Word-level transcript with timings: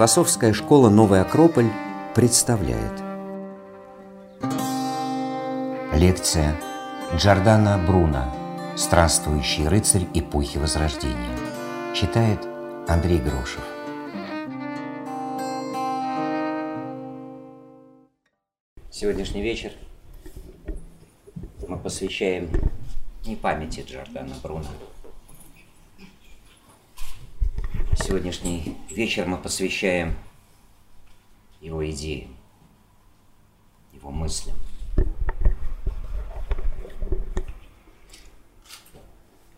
Философская 0.00 0.54
школа 0.54 0.88
«Новый 0.88 1.20
Акрополь» 1.20 1.68
представляет. 2.14 3.02
Лекция 5.92 6.58
Джордана 7.14 7.78
Бруно 7.86 8.34
«Странствующий 8.78 9.68
рыцарь 9.68 10.06
эпохи 10.14 10.56
Возрождения» 10.56 11.36
Читает 11.94 12.38
Андрей 12.88 13.18
Грошев. 13.18 13.60
Сегодняшний 18.90 19.42
вечер 19.42 19.72
мы 21.68 21.76
посвящаем 21.76 22.48
не 23.26 23.36
памяти 23.36 23.84
Джордана 23.86 24.32
Бруно, 24.42 24.64
Сегодняшний 28.10 28.76
вечер 28.90 29.24
мы 29.26 29.38
посвящаем 29.38 30.16
его 31.60 31.88
идеям, 31.92 32.36
его 33.92 34.10
мыслям. 34.10 34.56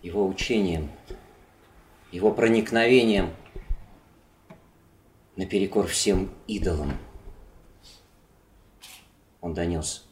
Его 0.03 0.29
учением, 0.29 0.91
его 2.11 2.31
проникновением 2.31 3.35
наперекор 5.37 5.87
всем 5.87 6.31
идолам. 6.47 6.99
Он 9.41 9.55
донес 9.55 10.07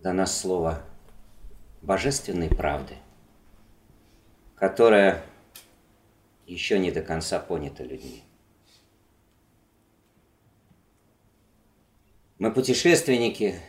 до 0.00 0.12
нас 0.12 0.36
слово 0.36 0.82
божественной 1.82 2.48
правды, 2.48 2.96
которая 4.56 5.24
еще 6.48 6.78
не 6.78 6.90
до 6.90 7.02
конца 7.02 7.38
понято 7.38 7.84
людьми. 7.84 8.22
Мы 12.38 12.52
путешественники, 12.52 13.60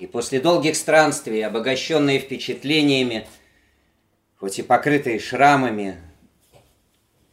и 0.00 0.06
после 0.06 0.40
долгих 0.40 0.74
странствий, 0.74 1.46
обогащенные 1.46 2.18
впечатлениями, 2.18 3.28
хоть 4.36 4.58
и 4.58 4.62
покрытые 4.62 5.20
шрамами, 5.20 6.00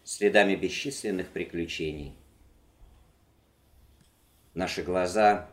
следами 0.04 0.56
бесчисленных 0.56 1.30
приключений, 1.30 2.14
наши 4.54 4.84
глаза, 4.84 5.50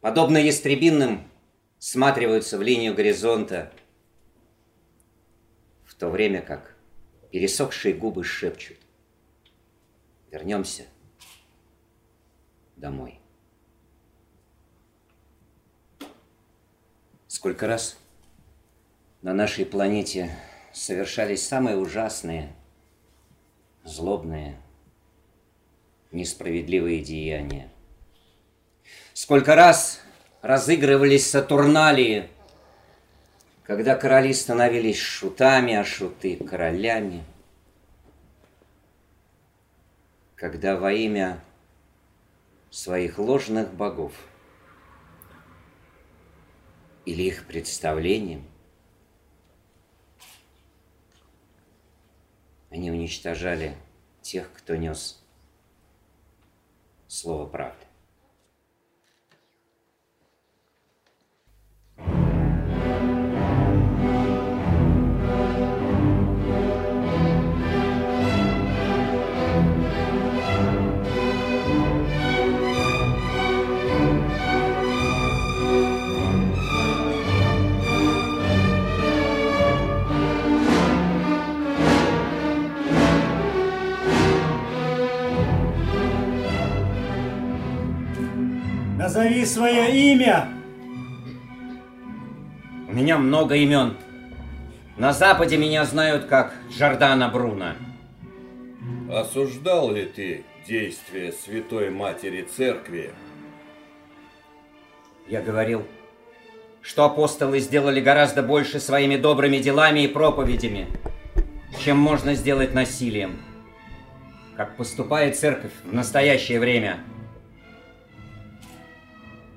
подобно 0.00 0.38
ястребинным, 0.38 1.28
сматриваются 1.78 2.58
в 2.58 2.62
линию 2.62 2.94
горизонта, 2.94 3.72
в 5.84 5.94
то 5.94 6.08
время 6.10 6.42
как 6.42 6.71
Пересохшие 7.32 7.94
губы 7.94 8.24
шепчут. 8.24 8.76
Вернемся 10.30 10.84
домой. 12.76 13.18
Сколько 17.28 17.66
раз 17.66 17.96
на 19.22 19.32
нашей 19.32 19.64
планете 19.64 20.36
совершались 20.74 21.48
самые 21.48 21.78
ужасные, 21.78 22.54
злобные, 23.82 24.60
несправедливые 26.10 27.02
деяния. 27.02 27.72
Сколько 29.14 29.54
раз 29.54 30.02
разыгрывались 30.42 31.30
сатурналии– 31.30 32.28
когда 33.64 33.94
короли 33.94 34.32
становились 34.32 34.98
шутами, 34.98 35.74
а 35.74 35.84
шуты 35.84 36.36
королями, 36.36 37.24
когда 40.34 40.76
во 40.76 40.92
имя 40.92 41.40
своих 42.70 43.18
ложных 43.18 43.72
богов 43.72 44.12
или 47.04 47.22
их 47.22 47.46
представлением 47.46 48.44
они 52.70 52.90
уничтожали 52.90 53.76
тех, 54.22 54.50
кто 54.52 54.74
нес 54.76 55.22
слово 57.06 57.46
правды. 57.46 57.91
Назови 89.14 89.44
свое 89.44 90.14
имя. 90.14 90.48
У 92.88 92.92
меня 92.94 93.18
много 93.18 93.56
имен. 93.56 93.98
На 94.96 95.12
Западе 95.12 95.58
меня 95.58 95.84
знают 95.84 96.24
как 96.24 96.54
Джордана 96.70 97.28
Бруно. 97.28 97.74
Осуждал 99.10 99.92
ли 99.92 100.06
ты 100.06 100.44
действия 100.66 101.30
Святой 101.30 101.90
Матери 101.90 102.40
Церкви? 102.56 103.12
Я 105.28 105.42
говорил, 105.42 105.86
что 106.80 107.04
апостолы 107.04 107.60
сделали 107.60 108.00
гораздо 108.00 108.42
больше 108.42 108.80
своими 108.80 109.16
добрыми 109.16 109.58
делами 109.58 110.04
и 110.04 110.08
проповедями, 110.08 110.88
чем 111.84 111.98
можно 111.98 112.32
сделать 112.32 112.72
насилием, 112.72 113.42
как 114.56 114.78
поступает 114.78 115.36
церковь 115.36 115.72
в 115.84 115.92
настоящее 115.92 116.58
время– 116.58 117.00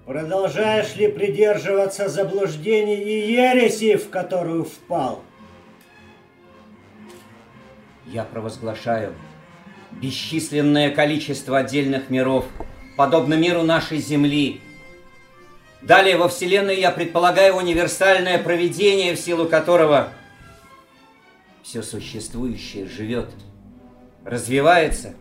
Продолжаешь 0.05 0.95
ли 0.95 1.07
придерживаться 1.07 2.09
заблуждений 2.09 3.01
и 3.01 3.31
ереси, 3.31 3.95
в 3.95 4.11
которую 4.11 4.63
впал? 4.63 5.23
Я 8.05 8.23
провозглашаю 8.23 9.16
бесчисленное 9.91 10.91
количество 10.91 11.57
отдельных 11.57 12.11
миров, 12.11 12.45
подобно 12.97 13.33
миру 13.33 13.63
нашей 13.63 13.97
Земли. 13.97 14.61
Далее 15.81 16.17
во 16.17 16.27
Вселенной 16.27 16.79
я 16.79 16.91
предполагаю 16.91 17.55
универсальное 17.55 18.37
проведение, 18.37 19.16
в 19.16 19.19
силу 19.19 19.47
которого 19.47 20.09
все 21.63 21.81
существующее 21.81 22.85
живет, 22.85 23.31
развивается 24.23 25.16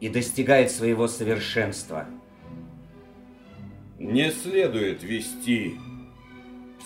и 0.00 0.08
достигает 0.08 0.72
своего 0.72 1.06
совершенства– 1.06 2.06
не 4.04 4.30
следует 4.30 5.02
вести 5.02 5.78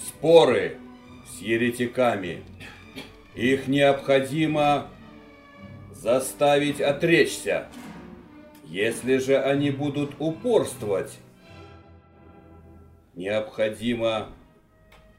споры 0.06 0.78
с 1.26 1.40
еретиками. 1.40 2.44
Их 3.34 3.66
необходимо 3.66 4.88
заставить 5.90 6.80
отречься. 6.80 7.68
Если 8.64 9.16
же 9.18 9.36
они 9.36 9.72
будут 9.72 10.14
упорствовать, 10.20 11.18
необходимо 13.14 14.28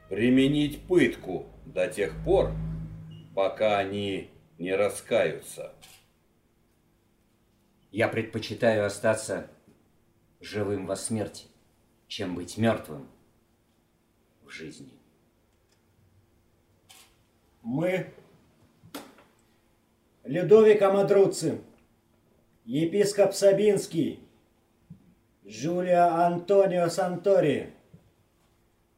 применить 0.07 0.81
пытку 0.83 1.47
до 1.65 1.87
тех 1.87 2.13
пор, 2.23 2.53
пока 3.35 3.77
они 3.77 4.29
не 4.57 4.73
раскаются. 4.73 5.73
Я 7.91 8.07
предпочитаю 8.07 8.85
остаться 8.85 9.49
живым 10.39 10.85
во 10.85 10.95
смерти 10.95 11.48
чем 12.09 12.35
быть 12.35 12.57
мертвым 12.57 13.07
в 14.43 14.49
жизни. 14.49 14.89
Мы, 17.61 18.11
Людовик 20.23 20.81
Амадруци, 20.81 21.61
епископ 22.65 23.33
Сабинский, 23.33 24.19
Джулия 25.45 26.25
Антонио 26.25 26.89
Сантори, 26.89 27.73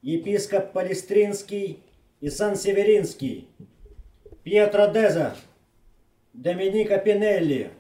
епископ 0.02 0.72
Палестринский 0.72 1.84
и 2.22 2.30
Сан-Северинский, 2.30 3.50
Пьетро 4.44 4.88
Деза, 4.88 5.36
Доминика 6.32 6.98
Пинелли, 6.98 7.72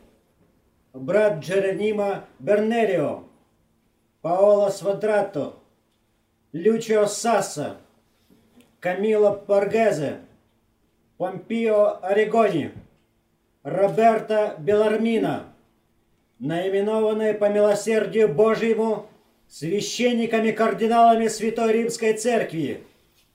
брат 0.94 1.40
Джеронима 1.40 2.26
Бернерио, 2.40 3.31
Паоло 4.22 4.70
Свадрато, 4.70 5.60
Лючио 6.54 7.08
Сасса, 7.08 7.78
Камило 8.80 9.44
Боргезе, 9.48 10.20
Помпио 11.18 12.00
Орегони, 12.04 12.72
Роберто 13.64 14.56
Белармина, 14.60 15.54
наименованные 16.40 17.34
по 17.34 17.50
милосердию 17.50 18.28
Божьему 18.28 19.08
священниками-кардиналами 19.48 21.28
Святой 21.28 21.74
Римской 21.74 22.14
Церкви, 22.14 22.84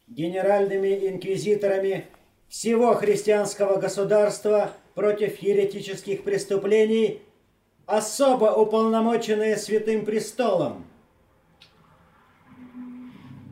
генеральными 0.07 1.09
инквизиторами 1.09 2.07
всего 2.49 2.95
христианского 2.95 3.81
государства 3.81 4.71
против 4.95 5.43
еретических 5.43 6.23
преступлений, 6.23 7.23
особо 7.87 8.47
уполномоченные 8.47 9.57
Святым 9.57 10.05
Престолом. 10.05 10.85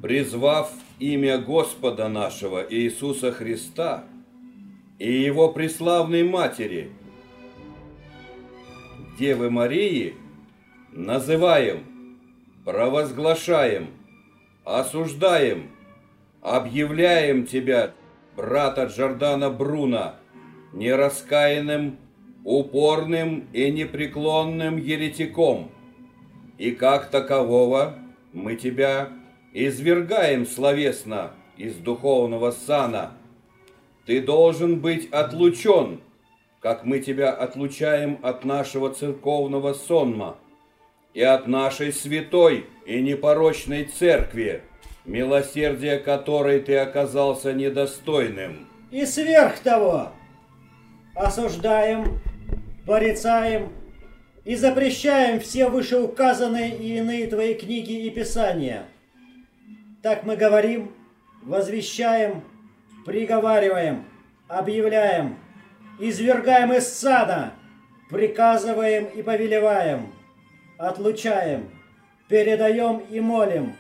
Призвав 0.03 0.71
имя 0.99 1.39
Господа 1.39 2.09
нашего 2.09 2.67
Иисуса 2.69 3.33
Христа 3.33 4.05
и 4.99 5.11
Его 5.11 5.53
преславной 5.53 6.25
Матери, 6.25 6.91
Девы 9.19 9.49
Марии, 9.49 10.17
называем, 10.91 12.19
провозглашаем, 12.65 13.91
осуждаем, 14.65 15.71
объявляем 16.43 17.47
Тебя, 17.47 17.93
брата 18.37 18.87
Джордана 18.87 19.51
Бруна, 19.51 20.17
нераскаянным, 20.73 21.99
упорным 22.45 23.49
и 23.53 23.71
непреклонным 23.71 24.77
еретиком, 24.77 25.71
и 26.59 26.71
как 26.71 27.11
такового 27.11 27.99
мы 28.33 28.57
Тебя 28.57 29.09
извергаем 29.55 30.47
словесно 30.47 31.31
из 31.57 31.77
духовного 31.77 32.51
сана. 32.51 33.13
Ты 34.05 34.21
должен 34.21 34.81
быть 34.81 35.09
отлучен, 35.11 36.01
как 36.61 36.85
мы 36.85 36.99
тебя 36.99 37.31
отлучаем 37.31 38.19
от 38.23 38.45
нашего 38.45 38.93
церковного 38.93 39.73
сонма 39.73 40.37
и 41.15 41.23
от 41.23 41.47
нашей 41.47 41.93
святой 41.93 42.67
и 42.85 43.01
непорочной 43.01 43.85
церкви, 43.85 44.63
милосердия 45.05 45.99
которой 45.99 46.61
ты 46.61 46.77
оказался 46.77 47.53
недостойным. 47.53 48.67
И 48.91 49.07
сверх 49.07 49.61
того, 49.61 50.09
осуждаем, 51.15 52.21
порицаем 52.87 53.73
и 54.45 54.57
запрещаем 54.57 55.41
все 55.41 55.69
вышеуказанные 55.69 56.77
и 56.77 56.99
иные 56.99 57.27
твои 57.27 57.55
книги 57.55 58.07
и 58.07 58.11
писания– 58.11 58.85
так 60.05 60.25
мы 60.25 60.37
говорим, 60.37 60.93
возвещаем, 61.41 62.45
приговариваем, 63.07 64.05
объявляем, 64.49 65.39
извергаем 65.99 66.75
из 66.75 66.87
сада, 66.87 67.55
приказываем 68.11 69.07
и 69.07 69.23
повелеваем, 69.23 70.13
отлучаем, 70.77 71.71
передаем 72.29 72.99
и 72.99 73.19
молим, 73.19 73.77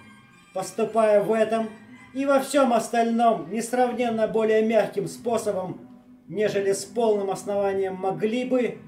поступая 0.54 1.22
в 1.22 1.30
этом 1.30 1.68
и 2.14 2.24
во 2.24 2.40
всем 2.40 2.72
остальном 2.72 3.52
несравненно 3.52 4.26
более 4.26 4.62
мягким 4.62 5.08
способом, 5.08 5.78
нежели 6.26 6.72
с 6.72 6.86
полным 6.86 7.30
основанием 7.30 7.96
могли 7.96 8.46
бы 8.46 8.78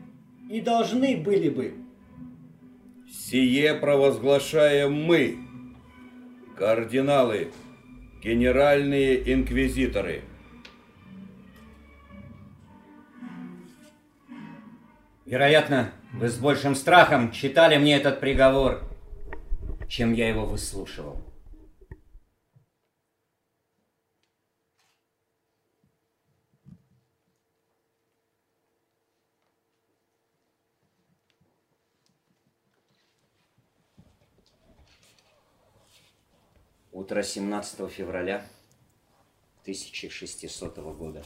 и 0.48 0.60
должны 0.60 1.16
были 1.16 1.48
бы. 1.48 1.74
Сие 3.08 3.74
провозглашаем 3.74 4.92
мы, 4.92 5.38
Кардиналы, 6.56 7.50
генеральные 8.22 9.32
инквизиторы. 9.32 10.22
Вероятно, 15.26 15.92
вы 16.12 16.28
с 16.28 16.38
большим 16.38 16.74
страхом 16.74 17.32
читали 17.32 17.76
мне 17.78 17.96
этот 17.96 18.20
приговор, 18.20 18.82
чем 19.88 20.12
я 20.12 20.28
его 20.28 20.46
выслушивал. 20.46 21.25
Утро 37.06 37.22
17 37.22 37.88
февраля 37.88 38.44
1600 39.62 40.78
года. 40.96 41.24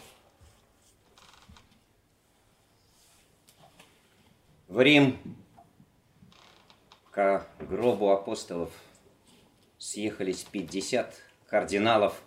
В 4.69 4.79
Рим 4.82 5.19
к 7.11 7.47
гробу 7.61 8.11
апостолов 8.11 8.71
съехались 9.79 10.44
50 10.44 11.19
кардиналов 11.47 12.23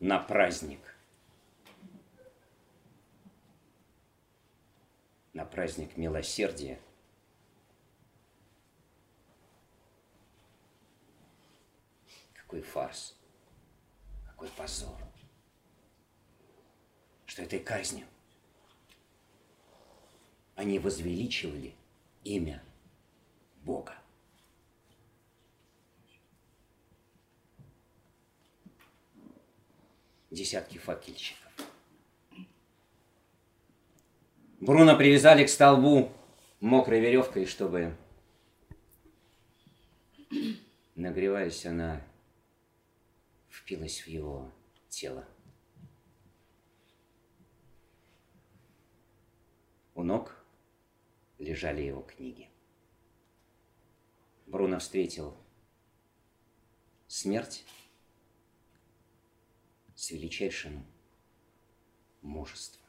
на 0.00 0.18
праздник. 0.18 0.96
На 5.32 5.44
праздник 5.44 5.96
милосердия– 5.96 6.80
Какой 12.48 12.62
фарс. 12.62 13.14
Какой 14.26 14.48
позор. 14.48 14.96
Что 17.26 17.42
этой 17.42 17.58
казнью 17.58 18.06
они 20.54 20.78
возвеличивали 20.78 21.74
имя 22.24 22.62
Бога. 23.64 23.94
Десятки 30.30 30.78
факельщиков. 30.78 31.52
Бруно 34.58 34.96
привязали 34.96 35.44
к 35.44 35.50
столбу 35.50 36.10
мокрой 36.60 37.00
веревкой, 37.00 37.44
чтобы, 37.44 37.94
нагреваясь, 40.94 41.66
она 41.66 42.00
впилась 43.68 44.00
в 44.00 44.06
его 44.06 44.50
тело. 44.88 45.28
У 49.94 50.02
ног 50.02 50.42
лежали 51.36 51.82
его 51.82 52.00
книги. 52.00 52.48
Бруно 54.46 54.78
встретил 54.78 55.36
смерть 57.08 57.66
с 59.94 60.12
величайшим 60.12 60.86
мужеством. 62.22 62.80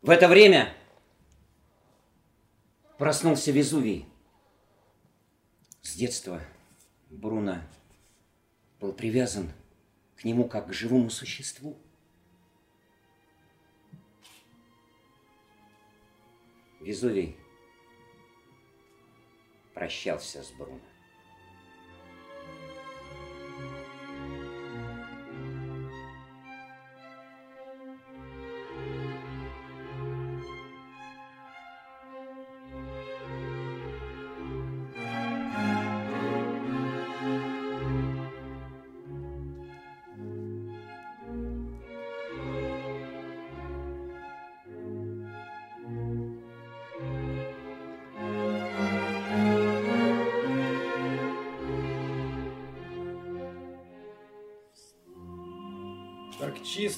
В 0.00 0.10
это 0.10 0.28
время 0.28 0.72
проснулся 2.98 3.50
Везувий. 3.50 4.06
С 5.82 5.96
детства 5.96 6.40
Бруно 7.16 7.62
был 8.78 8.92
привязан 8.92 9.50
к 10.16 10.24
нему 10.24 10.48
как 10.48 10.68
к 10.68 10.72
живому 10.72 11.08
существу. 11.08 11.78
Везувий 16.80 17.36
прощался 19.74 20.42
с 20.42 20.52
Бруно. 20.52 20.80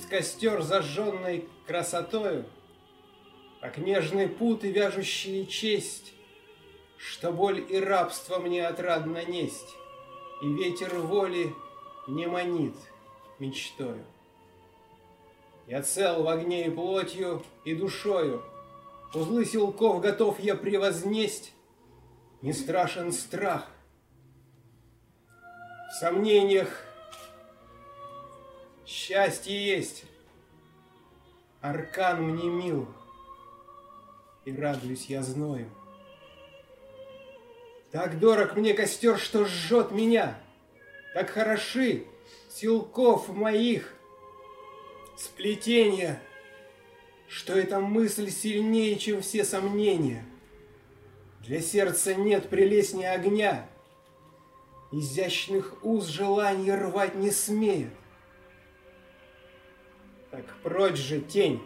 Костер, 0.09 0.63
зажженный 0.63 1.49
красотою, 1.67 2.47
Как 3.61 3.79
нежный 3.79 4.29
пут 4.29 4.65
и 4.65 4.71
вяжущие 4.71 5.47
честь, 5.47 6.15
Что 6.97 7.33
боль 7.33 7.65
и 7.69 7.79
рабство 7.79 8.39
мне 8.39 8.67
отрадно 8.67 9.25
несть, 9.25 9.77
И 10.43 10.53
ветер 10.53 10.99
воли 10.99 11.55
не 12.07 12.27
манит 12.27 12.75
мечтою. 13.39 14.05
Я 15.67 15.83
цел 15.83 16.23
в 16.23 16.29
огне 16.29 16.67
и 16.67 16.71
плотью, 16.71 17.45
и 17.65 17.75
душою, 17.75 18.43
узлы 19.13 19.45
силков 19.45 20.01
готов 20.01 20.41
я 20.41 20.55
превознесть, 20.55 21.53
не 22.41 22.53
страшен 22.53 23.13
страх. 23.13 23.69
В 25.91 26.01
сомнениях 26.01 26.88
счастье 29.09 29.57
есть, 29.59 30.05
аркан 31.63 32.23
мне 32.23 32.51
мил, 32.51 32.87
и 34.45 34.55
радуюсь 34.55 35.07
я 35.07 35.23
зною. 35.23 35.71
Так 37.91 38.19
дорог 38.19 38.55
мне 38.57 38.75
костер, 38.75 39.19
что 39.19 39.47
жжет 39.47 39.93
меня, 39.93 40.39
так 41.15 41.31
хороши 41.31 42.05
силков 42.51 43.29
моих 43.29 43.95
сплетения, 45.17 46.21
что 47.29 47.55
эта 47.55 47.81
мысль 47.81 48.31
сильнее, 48.31 48.97
чем 48.97 49.23
все 49.23 49.43
сомнения. 49.43 50.23
Для 51.41 51.63
сердца 51.63 52.15
нет 52.15 52.51
прелестнее 52.51 53.13
огня, 53.13 53.67
изящных 54.93 55.83
уз 55.83 56.09
желаний 56.09 56.73
рвать 56.73 57.15
не 57.15 57.31
смеет. 57.31 57.89
Так 60.31 60.45
прочь 60.63 60.99
же 60.99 61.21
тень, 61.21 61.61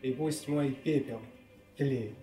и 0.00 0.12
пусть 0.12 0.48
мой 0.48 0.70
пепел 0.72 1.20
тлеет. 1.76 2.19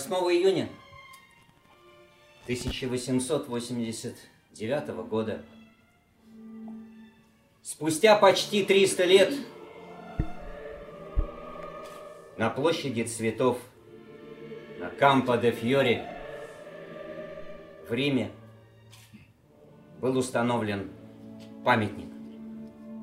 Восьмого 0.00 0.34
июня 0.34 0.70
1889 2.44 4.88
года, 5.06 5.42
спустя 7.62 8.16
почти 8.16 8.64
300 8.64 9.04
лет, 9.04 9.34
на 12.38 12.48
площади 12.48 13.02
цветов 13.02 13.58
на 14.78 14.88
Кампо 14.88 15.36
де 15.36 15.52
Фьори 15.52 16.02
в 17.86 17.92
Риме 17.92 18.30
был 20.00 20.16
установлен 20.16 20.90
памятник 21.62 22.08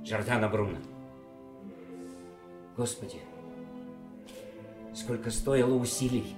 Джордана 0.01 0.49
Бруно. 0.49 0.79
Господи, 2.75 3.19
сколько 4.95 5.29
стоило 5.29 5.75
усилий 5.75 6.35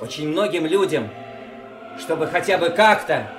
очень 0.00 0.28
многим 0.28 0.66
людям, 0.66 1.08
чтобы 1.98 2.26
хотя 2.26 2.58
бы 2.58 2.70
как-то 2.70 3.30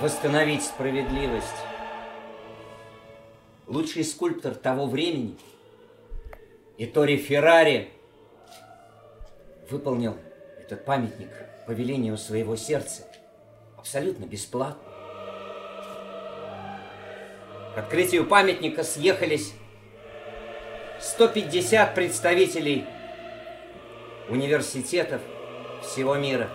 восстановить 0.00 0.64
справедливость. 0.64 1.46
Лучший 3.66 4.04
скульптор 4.04 4.54
того 4.54 4.86
времени, 4.86 5.36
Итори 6.78 7.16
Феррари, 7.16 7.90
выполнил 9.70 10.16
этот 10.58 10.84
памятник 10.84 11.30
по 11.66 11.70
велению 11.72 12.16
своего 12.16 12.56
сердца 12.56 13.04
абсолютно 13.76 14.24
бесплатно. 14.24 14.82
К 17.74 17.78
открытию 17.78 18.26
памятника 18.26 18.82
съехались 18.82 19.52
150 21.00 21.94
представителей 21.94 22.84
университетов 24.30 25.20
всего 25.82 26.14
мира. 26.14 26.48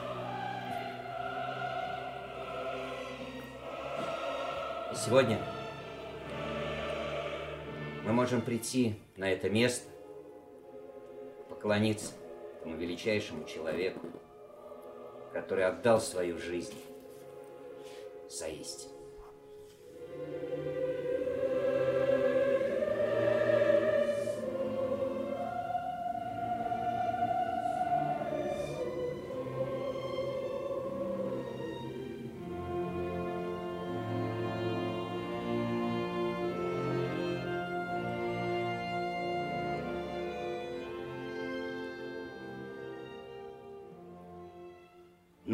Сегодня 4.95 5.39
мы 8.05 8.13
можем 8.13 8.41
прийти 8.41 8.95
на 9.17 9.29
это 9.29 9.49
место, 9.49 9.89
поклониться 11.49 12.13
этому 12.59 12.77
величайшему 12.77 13.45
человеку, 13.45 14.07
который 15.33 15.65
отдал 15.65 15.99
свою 15.99 16.37
жизнь 16.39 16.73
за 18.29 18.47
истину. 18.47 18.94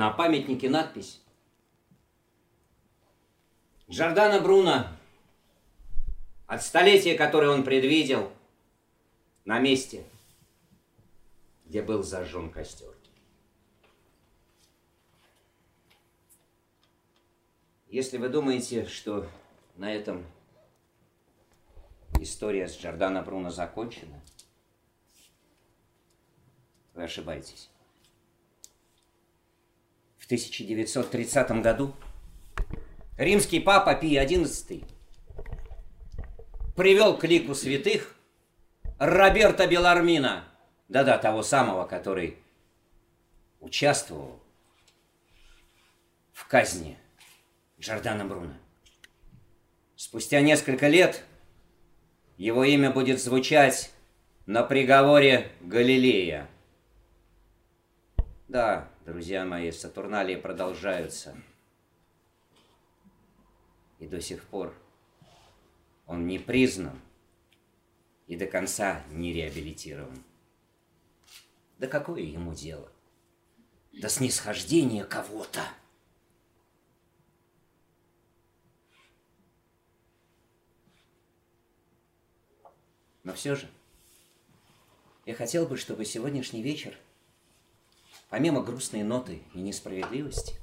На 0.02 0.10
памятнике 0.10 0.68
надпись 0.68 1.22
Джордано 3.88 4.42
Бруно 4.42 4.88
от 6.48 6.64
столетия, 6.64 7.16
которое 7.16 7.52
он 7.52 7.64
предвидел, 7.64 8.32
на 9.46 9.60
месте, 9.60 10.04
где 11.68 11.84
был 11.84 12.02
зажжен 12.02 12.50
костер. 12.50 12.96
Если 17.86 18.18
вы 18.18 18.30
думаете, 18.30 18.88
что 18.88 19.30
на 19.76 19.94
этом 19.94 20.26
история 22.20 22.68
с 22.68 22.76
Джордано 22.76 23.22
Бруно 23.22 23.52
закончена, 23.52 24.20
вы 26.96 27.04
ошибаетесь. 27.04 27.70
1930 30.32 31.62
году 31.62 31.94
римский 33.18 33.60
папа 33.60 33.94
Пий 33.96 34.16
XI 34.16 34.86
привел 36.74 37.18
к 37.18 37.26
лику 37.26 37.54
святых 37.54 38.16
Роберта 38.98 39.68
Белармина, 39.68 40.46
да-да, 40.88 41.18
того 41.18 41.44
самого, 41.44 41.86
который 41.86 42.38
участвовал 43.60 44.42
в 46.32 46.48
казни 46.48 46.98
Джордана 47.78 48.24
Бруно. 48.24 48.54
Спустя 49.98 50.40
несколько 50.40 50.88
лет 50.88 51.26
его 52.38 52.64
имя 52.64 52.90
будет 52.90 53.22
звучать 53.22 53.92
на 54.46 54.64
приговоре 54.64 55.52
Галилея. 55.60 56.48
Да, 58.48 58.88
Друзья 59.12 59.44
мои, 59.44 59.72
Сатурналии 59.72 60.38
продолжаются. 60.38 61.36
И 64.00 64.08
до 64.08 64.22
сих 64.22 64.42
пор 64.46 64.74
он 66.06 66.28
не 66.28 66.40
признан 66.40 66.98
и 68.28 68.38
до 68.38 68.48
конца 68.48 69.04
не 69.10 69.34
реабилитирован. 69.34 70.24
Да 71.78 71.88
какое 71.88 72.22
ему 72.22 72.54
дело? 72.54 72.90
До 73.92 74.08
снисхождения 74.08 75.04
кого-то. 75.04 75.62
Но 83.24 83.34
все 83.34 83.56
же, 83.56 83.70
я 85.26 85.36
хотел 85.36 85.68
бы, 85.68 85.76
чтобы 85.76 86.06
сегодняшний 86.06 86.64
вечер– 86.64 86.98
помимо 88.32 88.64
грустной 88.64 89.04
ноты 89.04 89.44
и 89.54 89.60
несправедливости, 89.60 90.56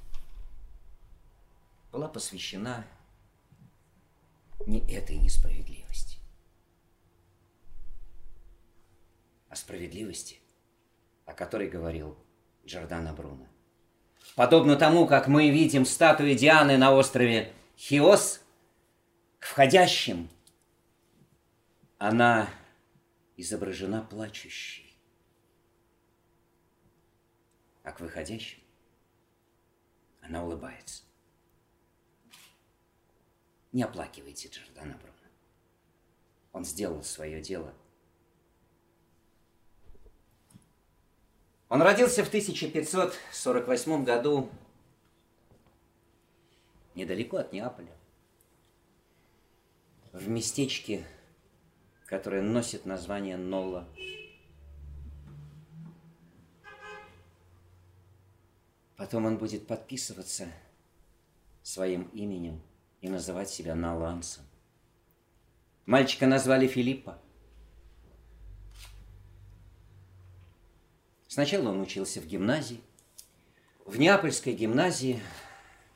была 1.92 2.08
посвящена 2.08 2.84
не 4.66 4.80
этой 4.90 5.16
несправедливости, 5.16 6.18
а 9.50 9.54
справедливости, 9.54 10.40
о 11.26 11.34
которой 11.34 11.68
говорил 11.68 12.18
Джордано 12.64 13.12
Бруно. 13.12 13.46
Подобно 14.34 14.76
тому, 14.76 15.06
как 15.06 15.28
мы 15.28 15.50
видим 15.50 15.84
статуи 15.84 16.34
Дианы 16.34 16.78
на 16.78 16.92
острове 16.92 17.52
Хиос, 17.76 18.40
к 19.38 19.46
входящим 19.46 20.30
она 21.98 22.48
изображена 23.36 24.02
плачущей. 24.02 24.87
А 27.88 27.92
к 27.92 28.00
выходящим 28.00 28.60
она 30.20 30.44
улыбается. 30.44 31.04
Не 33.72 33.82
оплакивайте 33.82 34.48
Джордана 34.48 34.94
Бруно. 34.98 35.14
Он 36.52 36.66
сделал 36.66 37.02
свое 37.02 37.40
дело. 37.40 37.72
Он 41.70 41.80
родился 41.80 42.22
в 42.24 42.28
1548 42.28 44.04
году 44.04 44.50
недалеко 46.94 47.38
от 47.38 47.54
Неаполя, 47.54 47.96
в 50.12 50.28
местечке, 50.28 51.06
которое 52.04 52.42
носит 52.42 52.84
название 52.84 53.38
Нолла. 53.38 53.88
Потом 58.98 59.26
он 59.26 59.38
будет 59.38 59.68
подписываться 59.68 60.48
своим 61.62 62.02
именем 62.12 62.60
и 63.00 63.08
называть 63.08 63.48
себя 63.48 63.76
Налансом. 63.76 64.42
Мальчика 65.86 66.26
назвали 66.26 66.66
Филиппа. 66.66 67.16
Сначала 71.28 71.68
он 71.68 71.80
учился 71.80 72.20
в 72.20 72.26
гимназии, 72.26 72.80
в 73.86 74.00
Неапольской 74.00 74.52
гимназии, 74.52 75.22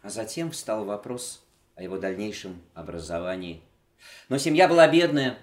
а 0.02 0.09
затем 0.09 0.52
встал 0.52 0.85
вопрос 0.85 1.44
о 1.75 1.82
его 1.82 1.99
дальнейшем 1.99 2.62
образовании. 2.73 3.64
Но 4.28 4.38
семья 4.38 4.68
была 4.68 4.87
бедная, 4.87 5.38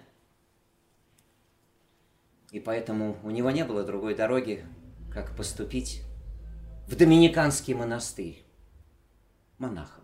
и 2.51 2.61
поэтому 2.61 3.19
у 3.21 3.31
него 3.31 3.51
не 3.51 3.65
было 3.65 3.83
другой 3.83 4.15
дороги, 4.15 4.65
как 5.11 5.35
поступить 5.35 6.03
в 6.89 6.95
Доминиканский 6.95 7.75
монастырь 7.75 8.43
монахом. 9.59 10.03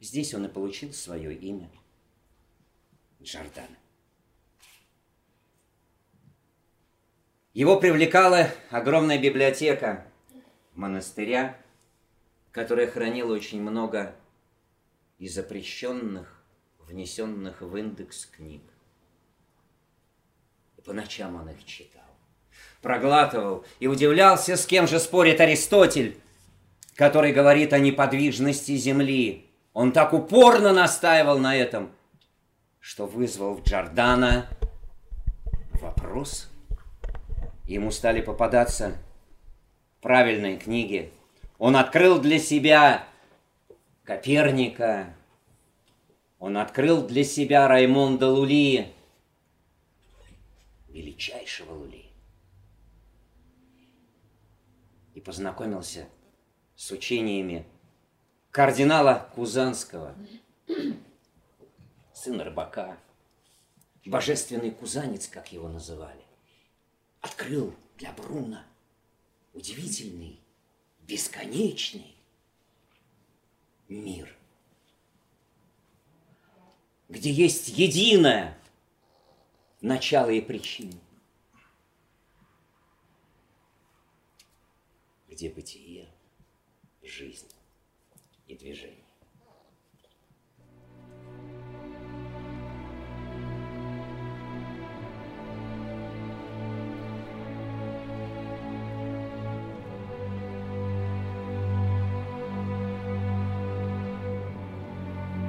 Здесь 0.00 0.34
он 0.34 0.46
и 0.46 0.48
получил 0.48 0.92
свое 0.92 1.32
имя 1.32 1.70
Джордан. 3.22 3.68
Его 7.52 7.78
привлекала 7.78 8.48
огромная 8.70 9.22
библиотека 9.22 10.10
монастыря, 10.74 11.56
которая 12.50 12.90
хранила 12.90 13.32
очень 13.32 13.62
много 13.62 14.16
и 15.18 15.28
запрещенных, 15.28 16.44
внесенных 16.80 17.60
в 17.60 17.76
индекс 17.76 18.26
книг. 18.26 18.64
И 20.78 20.80
по 20.80 20.92
ночам 20.92 21.36
он 21.36 21.48
их 21.50 21.64
читал, 21.64 22.03
проглатывал 22.82 23.64
и 23.80 23.86
удивлялся, 23.86 24.56
с 24.56 24.66
кем 24.66 24.86
же 24.86 25.00
спорит 25.00 25.40
Аристотель, 25.40 26.18
который 26.96 27.32
говорит 27.32 27.72
о 27.72 27.78
неподвижности 27.78 28.76
Земли. 28.76 29.46
Он 29.72 29.92
так 29.92 30.12
упорно 30.12 30.72
настаивал 30.72 31.38
на 31.38 31.56
этом, 31.56 31.90
что 32.80 33.06
вызвал 33.06 33.54
в 33.54 33.64
Джордана 33.64 34.46
вопрос. 35.80 36.50
Ему 37.66 37.90
стали 37.90 38.20
попадаться 38.20 38.96
правильные 40.00 40.58
книги. 40.58 41.10
Он 41.58 41.76
открыл 41.76 42.20
для 42.20 42.38
себя 42.38 43.06
Коперника, 44.04 45.14
он 46.38 46.58
открыл 46.58 47.06
для 47.06 47.24
себя 47.24 47.66
Раймонда 47.68 48.28
Лули, 48.28 48.92
величайшего 50.88 51.72
Лули, 51.72 52.04
и 55.13 55.13
познакомился 55.24 56.08
с 56.76 56.90
учениями 56.90 57.66
кардинала 58.50 59.30
Кузанского, 59.34 60.14
сына 62.12 62.44
рыбака, 62.44 62.98
божественный 64.04 64.70
кузанец, 64.70 65.26
как 65.28 65.52
его 65.52 65.68
называли, 65.68 66.22
открыл 67.20 67.74
для 67.96 68.12
Бруна 68.12 68.66
удивительный, 69.54 70.40
бесконечный 71.02 72.16
мир, 73.88 74.34
где 77.08 77.30
есть 77.30 77.68
единое 77.68 78.58
начало 79.80 80.30
и 80.30 80.40
причина, 80.40 80.94
где 85.34 85.50
бытие, 85.50 86.06
жизнь 87.02 87.48
и 88.46 88.54
движение. 88.54 89.02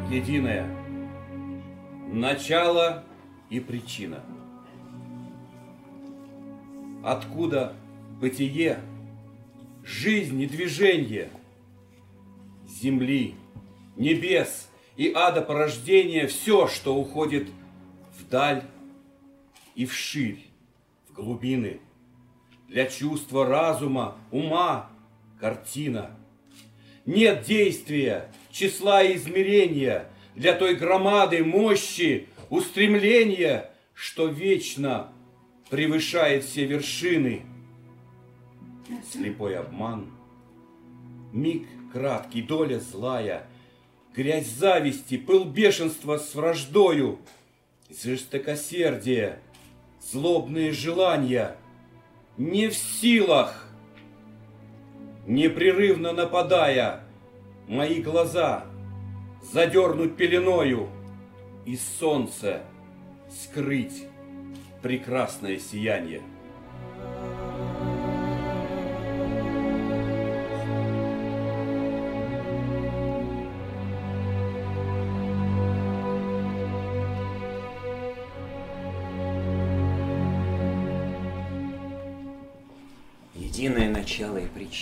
Единое. 0.10 0.65
Начало 2.12 3.04
и 3.52 3.60
причина. 3.60 4.24
Откуда 7.04 7.76
бытие, 8.19 8.80
жизнь 9.86 10.41
и 10.41 10.48
движение– 10.48 11.30
земли, 12.82 13.36
небес 13.95 14.69
и 14.98 15.12
ада 15.13 15.41
порождения 15.41 16.28
все, 16.28 16.67
что 16.67 16.95
уходит 16.95 17.48
вдаль 18.19 18.63
и 19.76 19.86
вширь, 19.86 20.45
в 21.10 21.13
глубины. 21.13 21.80
Для 22.67 22.88
чувства 22.88 23.45
разума, 23.45 24.17
ума, 24.32 24.89
картина. 25.39 26.12
Нет 27.06 27.43
действия, 27.43 28.32
числа 28.52 29.04
и 29.04 29.15
измерения 29.15 30.08
для 30.36 30.54
той 30.54 30.76
громады 30.76 31.43
мощи, 31.43 32.28
устремления, 32.50 33.69
что 33.93 34.28
вечно 34.28 35.13
превышает 35.69 36.43
все 36.43 36.65
вершины. 36.65 37.43
Слепой 39.12 39.58
обман, 39.58 40.12
миг 41.32 41.67
краткий, 41.91 42.41
доля 42.41 42.80
злая, 42.80 43.48
Грязь 44.15 44.48
зависти, 44.48 45.17
пыл 45.17 45.43
бешенства 45.43 46.17
с 46.17 46.36
враждою, 46.36 47.19
Жестокосердие, 47.89 49.39
злобные 50.02 50.71
желания, 50.71 51.58
Не 52.38 52.69
в 52.69 52.76
силах, 52.76 53.67
непрерывно 55.28 56.13
нападая, 56.13 57.04
Мои 57.67 58.02
глаза 58.02 58.65
задернуть 59.52 60.15
пеленою 60.15 60.89
И 61.65 61.78
солнце 61.78 62.62
скрыть 63.30 64.04
прекрасное 64.82 65.58
сияние. 65.58 66.21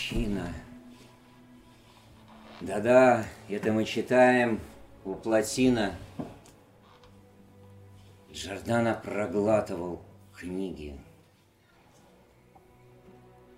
Причина. 0.04 0.54
Да-да, 2.62 3.26
это 3.50 3.72
мы 3.72 3.86
читаем 3.86 4.60
у 5.06 5.16
Платина. 5.16 5.96
Джордана 8.32 9.00
проглатывал 9.04 10.02
книги. 10.36 11.00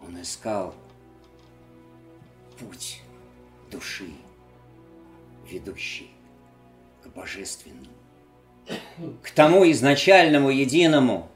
Он 0.01 0.21
искал 0.21 0.75
путь 2.59 3.01
души, 3.71 4.11
ведущий 5.49 6.11
к 7.03 7.07
божественному, 7.07 7.87
к 9.23 9.31
тому 9.31 9.69
изначальному, 9.71 10.49
единому, 10.49 11.29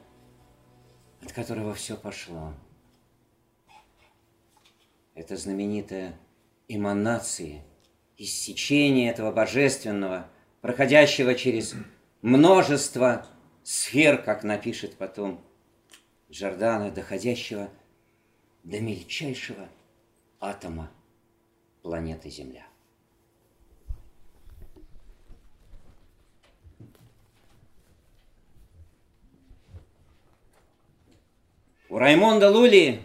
от 1.22 1.32
которого 1.32 1.74
все 1.74 1.96
пошло 1.96 2.52
это 5.20 5.36
знаменитая 5.36 6.18
эманация, 6.66 7.62
иссечение 8.16 9.10
этого 9.10 9.30
божественного, 9.30 10.26
проходящего 10.62 11.34
через 11.34 11.74
множество 12.22 13.26
сфер, 13.62 14.22
как 14.22 14.44
напишет 14.44 14.96
потом 14.96 15.44
Джордана, 16.30 16.90
доходящего 16.90 17.68
до 18.64 18.80
мельчайшего 18.80 19.68
атома 20.40 20.90
планеты 21.82 22.30
Земля. 22.30 22.66
У 31.90 31.98
Раймонда 31.98 32.50
Лули 32.50 33.02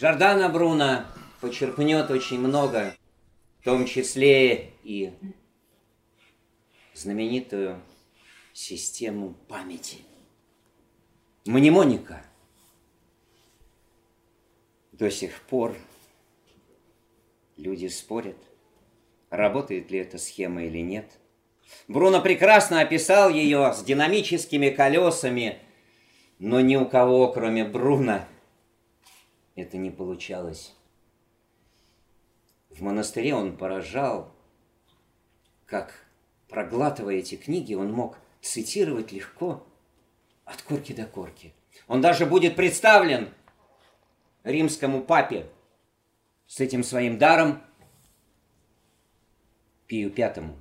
Жордана 0.00 0.48
Бруно 0.48 1.06
почерпнет 1.40 2.08
очень 2.12 2.38
много, 2.38 2.94
в 3.58 3.64
том 3.64 3.84
числе 3.84 4.70
и 4.84 5.12
знаменитую 6.94 7.82
систему 8.52 9.34
памяти. 9.48 9.96
Мнемоника 11.46 12.22
до 14.92 15.10
сих 15.10 15.42
пор 15.42 15.74
люди 17.56 17.88
спорят, 17.88 18.38
работает 19.30 19.90
ли 19.90 19.98
эта 19.98 20.18
схема 20.18 20.62
или 20.62 20.78
нет. 20.78 21.10
Бруно 21.88 22.22
прекрасно 22.22 22.82
описал 22.82 23.30
ее 23.30 23.74
с 23.74 23.82
динамическими 23.82 24.70
колесами, 24.70 25.58
но 26.38 26.60
ни 26.60 26.76
у 26.76 26.86
кого, 26.86 27.32
кроме 27.32 27.64
Бруно, 27.64 28.24
это 29.62 29.76
не 29.76 29.90
получалось. 29.90 30.74
В 32.70 32.80
монастыре 32.82 33.34
он 33.34 33.56
поражал, 33.56 34.32
как, 35.66 36.06
проглатывая 36.48 37.16
эти 37.16 37.34
книги, 37.34 37.74
он 37.74 37.92
мог 37.92 38.18
цитировать 38.40 39.12
легко 39.12 39.66
от 40.44 40.62
корки 40.62 40.92
до 40.92 41.06
корки. 41.06 41.52
Он 41.86 42.00
даже 42.00 42.24
будет 42.24 42.56
представлен 42.56 43.32
римскому 44.44 45.02
папе 45.02 45.46
с 46.46 46.60
этим 46.60 46.84
своим 46.84 47.18
даром 47.18 47.60
Пию 49.86 50.10
Пятому, 50.10 50.56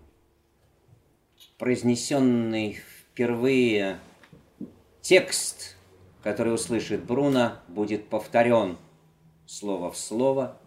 произнесенный 1.57 2.73
впервые 2.73 3.99
текст, 5.01 5.75
который 6.23 6.53
услышит 6.53 7.03
Бруно, 7.03 7.59
будет 7.67 8.09
повторен 8.09 8.77
слово 9.47 9.91
в 9.91 9.97
слово. 9.97 10.61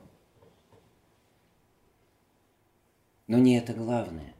Но 3.28 3.38
не 3.38 3.56
это 3.56 3.72
главное. 3.72 4.34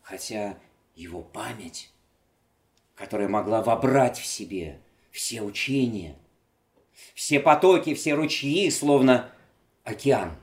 Хотя 0.00 0.58
его 0.94 1.20
память, 1.20 1.90
которая 2.94 3.28
могла 3.28 3.62
вобрать 3.62 4.18
в 4.18 4.24
себе 4.24 4.80
все 5.10 5.42
учения– 5.42 6.16
все 7.14 7.40
потоки, 7.40 7.94
все 7.94 8.14
ручьи, 8.14 8.70
словно 8.70 9.30
океан. 9.84 10.36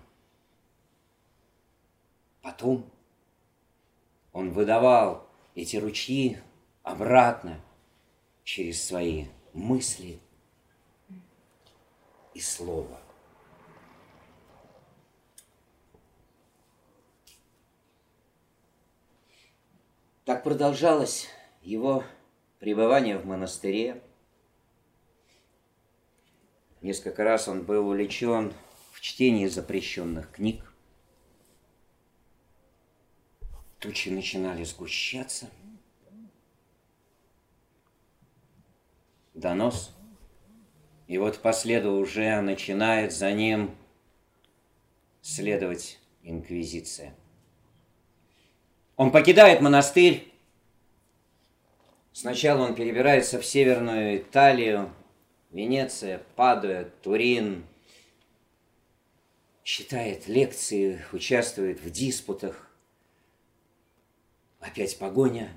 Потом 2.41 2.89
он 4.31 4.51
выдавал 4.51 5.27
эти 5.55 5.77
ручьи 5.77 6.37
обратно 6.83 7.59
через 8.43 8.83
свои 8.83 9.25
мысли 9.53 10.19
и 12.33 12.39
слово. 12.39 12.99
Так 20.25 20.43
продолжалось 20.43 21.27
его 21.61 22.03
пребывание 22.59 23.17
в 23.17 23.25
монастыре, 23.25 24.01
Несколько 26.83 27.23
раз 27.23 27.47
он 27.47 27.63
был 27.63 27.87
увлечен 27.87 28.53
в 28.91 28.99
чтении 28.99 29.47
запрещенных 29.47 30.29
книг. 30.31 30.73
Тучи 33.79 34.09
начинали 34.09 34.65
сгущаться. 34.65 35.49
Донос. 39.33 39.95
И 41.13 41.17
вот 41.19 41.37
по 41.43 41.53
следу 41.53 41.91
уже 41.91 42.41
начинает 42.41 43.13
за 43.13 43.31
ним 43.31 43.77
следовать 45.21 45.99
инквизиция. 46.23 47.13
Он 48.95 49.11
покидает 49.11 49.61
монастырь. 49.61 50.33
Сначала 52.13 52.63
он 52.63 52.73
перебирается 52.73 53.39
в 53.39 53.45
Северную 53.45 54.17
Италию, 54.17 54.91
Венеция, 55.51 56.23
Падуя, 56.35 56.85
Турин. 57.03 57.63
Читает 59.61 60.27
лекции, 60.27 60.99
участвует 61.11 61.79
в 61.79 61.91
диспутах. 61.91 62.67
Опять 64.59 64.97
погоня, 64.97 65.51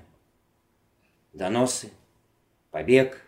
доносы, 1.33 1.89
побег. 2.69 3.26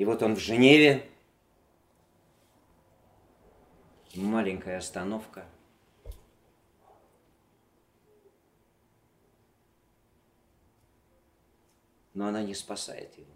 И 0.00 0.04
вот 0.06 0.22
он 0.22 0.34
в 0.34 0.38
Женеве. 0.38 1.06
Маленькая 4.14 4.78
остановка. 4.78 5.44
Но 12.14 12.28
она 12.28 12.42
не 12.42 12.54
спасает 12.54 13.14
его. 13.18 13.29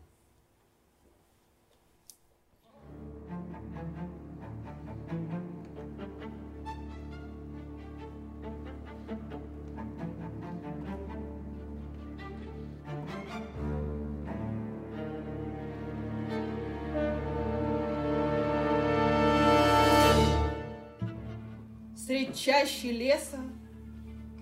Средь 22.15 22.39
чащи 22.39 22.93
леса, 22.93 23.41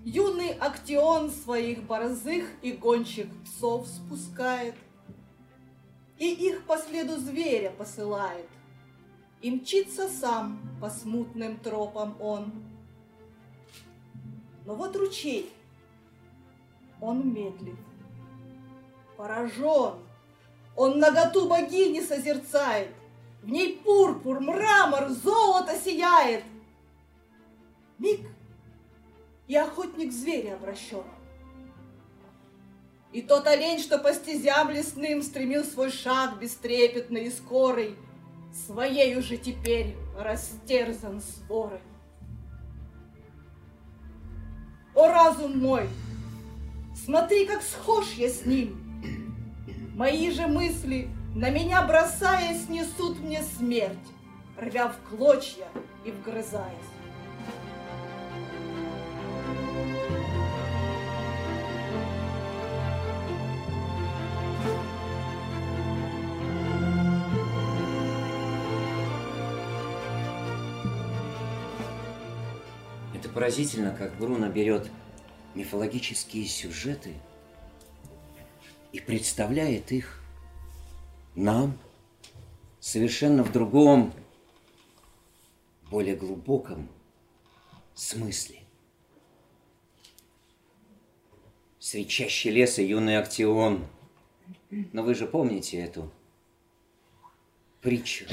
Юный 0.05 0.53
актион 0.53 1.31
своих 1.31 1.85
борзых 1.85 2.45
и 2.61 2.73
гончих 2.73 3.29
псов 3.45 3.87
спускает, 3.87 4.75
И 6.19 6.31
их 6.31 6.67
по 6.67 6.77
следу 6.77 7.17
зверя 7.17 7.71
посылает, 7.71 8.47
И 9.41 9.51
мчится 9.51 10.07
сам 10.09 10.61
по 10.83 10.91
смутным 10.91 11.57
тропам 11.57 12.15
он. 12.21 12.53
Но 14.67 14.75
вот 14.75 14.95
ручей, 14.95 15.51
он 17.01 17.33
медлит, 17.33 17.79
поражен, 19.17 19.95
Он 20.77 20.99
наготу 20.99 21.49
богини 21.49 22.01
созерцает, 22.01 22.91
В 23.41 23.49
ней 23.49 23.81
пурпур, 23.83 24.41
мрамор, 24.41 25.09
золото 25.09 25.75
сияет, 25.83 26.45
Миг, 28.03 28.21
и 29.47 29.55
охотник 29.55 30.13
зверя 30.13 30.57
обращен. 30.57 31.05
И 33.13 33.23
тот 33.23 33.47
олень, 33.47 33.79
что 33.79 33.99
по 33.99 34.13
стезям 34.13 34.71
лесным 34.71 35.23
стремил 35.23 35.63
свой 35.63 35.93
шаг 35.93 36.41
бестрепетный 36.41 37.27
и 37.27 37.31
скорый, 37.31 37.97
Своей 38.67 39.17
уже 39.17 39.39
теперь 39.39 39.97
растерзан 40.19 41.23
сворой. 41.23 41.81
О, 44.95 45.09
разум 45.09 45.59
мой, 45.59 45.89
смотри, 46.95 47.47
как 47.47 47.63
схож 47.63 48.13
я 48.19 48.29
с 48.29 48.45
ним. 48.45 48.79
Мои 49.95 50.31
же 50.31 50.47
мысли, 50.49 51.09
на 51.35 51.49
меня 51.49 51.81
бросаясь, 51.87 52.69
несут 52.69 53.21
мне 53.21 53.43
смерть, 53.43 53.97
рвя 54.59 54.89
в 54.89 54.99
клочья 55.09 55.69
и 56.05 56.11
вгрызаясь. 56.11 56.92
Поразительно, 73.43 73.91
как 73.91 74.17
Бруно 74.19 74.49
берет 74.49 74.89
мифологические 75.57 76.47
сюжеты 76.47 77.13
и 78.93 79.01
представляет 79.01 79.91
их 79.91 80.23
нам 81.35 81.77
совершенно 82.79 83.43
в 83.43 83.51
другом, 83.51 84.15
более 85.91 86.15
глубоком 86.15 86.89
смысле. 87.97 88.61
Среди 91.81 92.09
чаще 92.09 92.49
леса 92.49 92.81
юный 92.81 93.19
Актион. 93.19 93.85
Но 94.71 95.03
вы 95.03 95.17
же 95.17 95.27
помните 95.27 95.79
эту 95.79 96.13
притчу. 97.81 98.25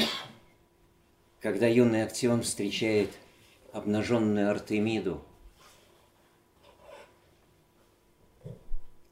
когда 1.39 1.65
юный 1.65 2.03
Актион 2.03 2.43
встречает 2.43 3.09
обнаженную 3.73 4.49
Артемиду. 4.51 5.23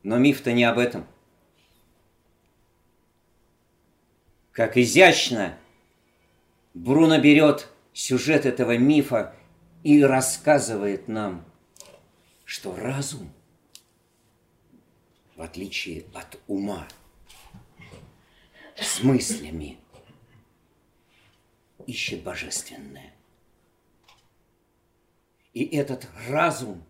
Но 0.04 0.18
миф-то 0.18 0.54
не 0.54 0.64
об 0.64 0.80
этом. 0.80 1.06
Как 4.52 4.78
изящно 4.78 5.58
Бруно 6.74 7.20
берет 7.20 7.70
сюжет 7.92 8.46
этого 8.46 8.78
мифа 8.78 9.36
и 9.84 10.04
рассказывает 10.04 11.08
нам, 11.08 11.44
что 12.46 12.76
разум, 12.76 13.34
в 15.36 15.42
отличие 15.42 16.06
от 16.14 16.40
ума, 16.48 16.88
с 18.76 19.02
мыслями 19.02 19.80
ищет 21.88 22.22
божественное. 22.22 23.17
И 25.58 25.76
этот 25.76 26.08
разум, 26.28 26.84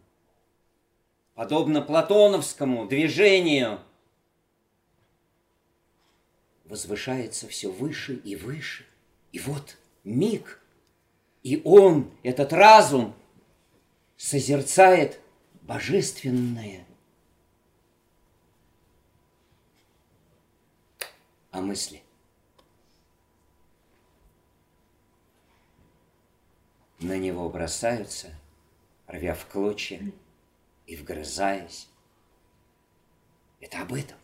подобно 1.35 1.81
платоновскому 1.81 2.85
движению, 2.85 3.79
возвышается 6.65 7.47
все 7.47 7.71
выше 7.71 8.15
и 8.15 8.35
выше. 8.35 8.85
И 9.31 9.39
вот 9.39 9.77
миг, 10.03 10.61
и 11.43 11.61
он, 11.63 12.11
этот 12.23 12.51
разум, 12.51 13.15
созерцает 14.17 15.21
божественное. 15.61 16.85
А 21.51 21.61
мысли? 21.61 22.03
На 26.99 27.17
него 27.17 27.47
бросаются, 27.47 28.29
рвя 29.07 29.33
в 29.33 29.45
клочья 29.47 30.01
и 30.85 30.95
вгрызаясь. 30.95 31.87
Это 33.59 33.81
об 33.81 33.93
этом. 33.93 34.17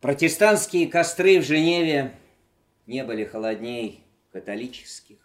Протестантские 0.00 0.88
костры 0.88 1.40
в 1.40 1.44
Женеве 1.44 2.18
не 2.86 3.04
были 3.04 3.24
холодней 3.24 4.02
католических. 4.32 5.18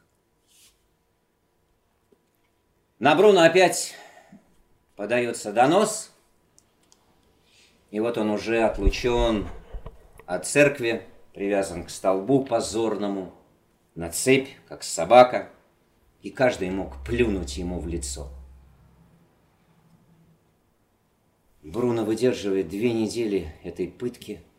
На 3.00 3.16
Бруно 3.16 3.44
опять 3.44 3.96
подается 4.96 5.54
донос, 5.54 6.12
и 7.92 8.00
вот 8.00 8.18
он 8.18 8.30
уже 8.30 8.64
отлучен 8.64 9.48
от 10.26 10.46
церкви, 10.46 11.06
привязан 11.36 11.84
к 11.84 11.92
столбу 11.92 12.44
позорному, 12.44 13.32
на 13.94 14.10
цепь, 14.10 14.50
как 14.68 14.82
собака, 14.82 15.50
и 16.24 16.32
каждый 16.32 16.72
мог 16.72 17.04
плюнуть 17.06 17.58
ему 17.58 17.80
в 17.80 17.88
лицо. 17.88 18.30
Бруно 21.62 22.04
выдерживает 22.04 22.70
две 22.70 22.92
недели 22.92 23.54
этой 23.64 23.88
пытки– 23.88 24.42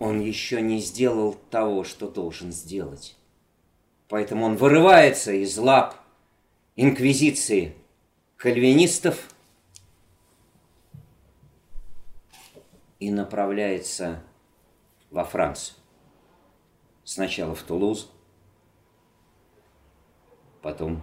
он 0.00 0.18
еще 0.18 0.62
не 0.62 0.80
сделал 0.80 1.34
того, 1.50 1.84
что 1.84 2.08
должен 2.08 2.52
сделать. 2.52 3.16
Поэтому 4.08 4.46
он 4.46 4.56
вырывается 4.56 5.30
из 5.30 5.56
лап 5.58 5.94
инквизиции 6.74 7.74
кальвинистов 8.36 9.28
и 13.00 13.10
направляется 13.10 14.22
во 15.10 15.24
Францию. 15.24 15.76
Сначала 17.02 17.56
в 17.56 17.62
Тулуз, 17.64 18.10
потом 20.62 21.02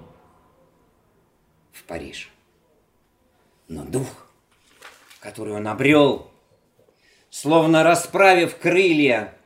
в 1.73 1.83
Париж. 1.83 2.31
Но 3.67 3.83
дух, 3.83 4.07
который 5.19 5.53
он 5.53 5.67
обрел 5.67 6.31
Словно 7.29 7.83
расправив 7.83 8.57
крылья, 8.57 9.37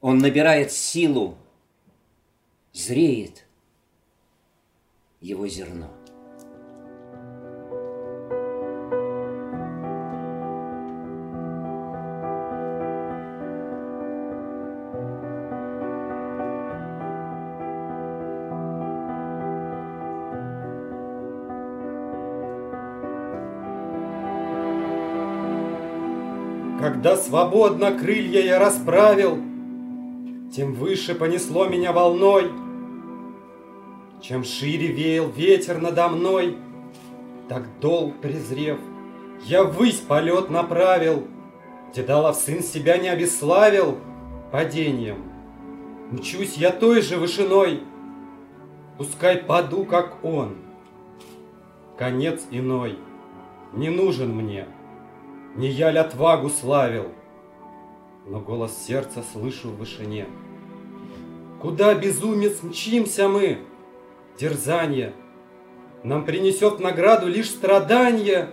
он 0.00 0.18
набирает 0.18 0.72
силу, 0.72 1.36
зреет 2.72 3.44
его 5.20 5.46
зерно. 5.46 5.99
Когда 27.02 27.16
свободно 27.16 27.98
крылья 27.98 28.42
я 28.42 28.58
расправил, 28.58 29.38
Тем 30.54 30.74
выше 30.74 31.14
понесло 31.14 31.64
меня 31.64 31.92
волной. 31.92 32.52
Чем 34.20 34.44
шире 34.44 34.88
веял 34.88 35.30
ветер 35.30 35.80
надо 35.80 36.08
мной, 36.08 36.58
Так 37.48 37.62
дол 37.80 38.12
презрев, 38.20 38.78
я 39.46 39.64
ввысь 39.64 40.00
полет 40.00 40.50
направил, 40.50 41.26
Где 41.90 42.02
Далов 42.02 42.36
сын 42.36 42.62
себя 42.62 42.98
не 42.98 43.08
обеславил 43.08 43.96
падением. 44.52 45.22
Мчусь 46.10 46.58
я 46.58 46.70
той 46.70 47.00
же 47.00 47.16
вышиной, 47.16 47.80
Пускай 48.98 49.38
паду, 49.38 49.86
как 49.86 50.22
он. 50.22 50.58
Конец 51.96 52.42
иной 52.50 52.98
не 53.72 53.88
нужен 53.88 54.34
мне— 54.36 54.66
не 55.56 55.68
я 55.68 55.90
ли 55.90 55.98
отвагу 55.98 56.48
славил, 56.48 57.08
но 58.26 58.40
голос 58.40 58.76
сердца 58.76 59.24
слышу 59.32 59.68
в 59.70 59.76
вышине. 59.76 60.26
Куда, 61.60 61.94
безумец, 61.94 62.62
мчимся 62.62 63.28
мы? 63.28 63.58
Дерзание 64.38 65.12
нам 66.02 66.24
принесет 66.24 66.80
награду 66.80 67.28
лишь 67.28 67.50
страдания. 67.50 68.48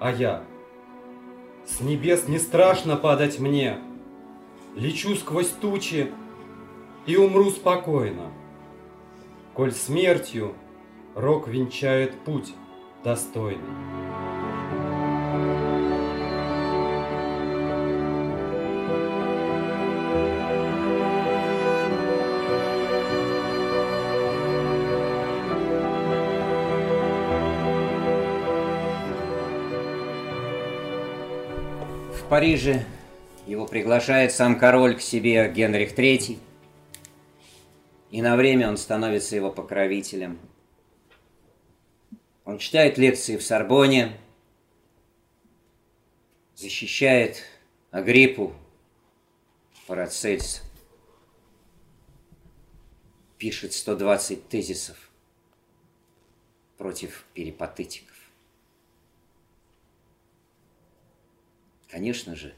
А 0.00 0.10
я, 0.10 0.42
с 1.66 1.80
небес 1.80 2.28
не 2.28 2.38
страшно 2.38 2.96
падать 2.96 3.38
мне, 3.38 3.78
Лечу 4.76 5.16
сквозь 5.16 5.48
тучи 5.48 6.12
и 7.06 7.16
умру 7.16 7.50
спокойно. 7.50 8.30
Коль 9.54 9.72
смертью 9.72 10.54
рок 11.16 11.48
венчает 11.48 12.14
путь 12.20 12.54
достойный. 13.02 14.47
В 32.28 32.30
Париже 32.30 32.84
его 33.46 33.64
приглашает 33.64 34.32
сам 34.32 34.58
король 34.58 34.98
к 34.98 35.00
себе 35.00 35.50
Генрих 35.50 35.98
III, 35.98 36.38
и 38.10 38.20
на 38.20 38.36
время 38.36 38.68
он 38.68 38.76
становится 38.76 39.34
его 39.34 39.50
покровителем. 39.50 40.38
Он 42.44 42.58
читает 42.58 42.98
лекции 42.98 43.38
в 43.38 43.42
Сорбоне, 43.42 44.14
защищает 46.54 47.44
Агриппу, 47.92 48.52
Парацельс, 49.86 50.62
пишет 53.38 53.72
120 53.72 54.50
тезисов 54.50 55.10
против 56.76 57.24
перипатетиков. 57.32 58.17
Конечно 61.88 62.36
же, 62.36 62.54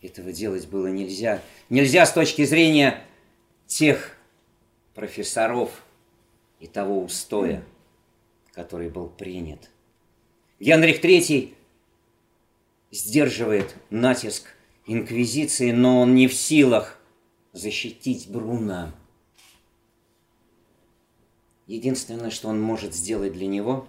этого 0.00 0.32
делать 0.32 0.68
было 0.68 0.86
нельзя. 0.86 1.42
Нельзя 1.68 2.06
с 2.06 2.12
точки 2.12 2.44
зрения 2.44 3.02
тех 3.66 4.16
профессоров 4.94 5.82
и 6.60 6.66
того 6.66 7.02
устоя, 7.02 7.64
который 8.52 8.88
был 8.88 9.08
принят. 9.08 9.70
Генрих 10.60 11.04
III 11.04 11.54
сдерживает 12.92 13.74
натиск 13.90 14.46
инквизиции, 14.86 15.72
но 15.72 16.00
он 16.00 16.14
не 16.14 16.28
в 16.28 16.34
силах 16.34 17.00
защитить 17.52 18.30
Бруна. 18.30 18.94
Единственное, 21.66 22.30
что 22.30 22.48
он 22.48 22.60
может 22.60 22.94
сделать 22.94 23.32
для 23.32 23.46
него, 23.46 23.88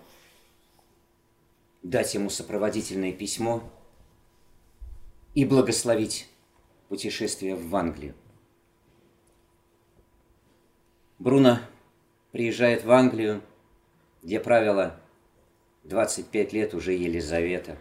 дать 1.83 2.13
ему 2.13 2.29
сопроводительное 2.29 3.11
письмо 3.11 3.63
и 5.33 5.45
благословить 5.45 6.27
путешествие 6.89 7.55
в 7.55 7.73
Англию. 7.75 8.15
Бруно 11.19 11.59
приезжает 12.31 12.83
в 12.83 12.91
Англию, 12.91 13.41
где 14.23 14.39
правила 14.39 14.99
25 15.83 16.53
лет 16.53 16.73
уже 16.73 16.93
Елизавета. 16.93 17.77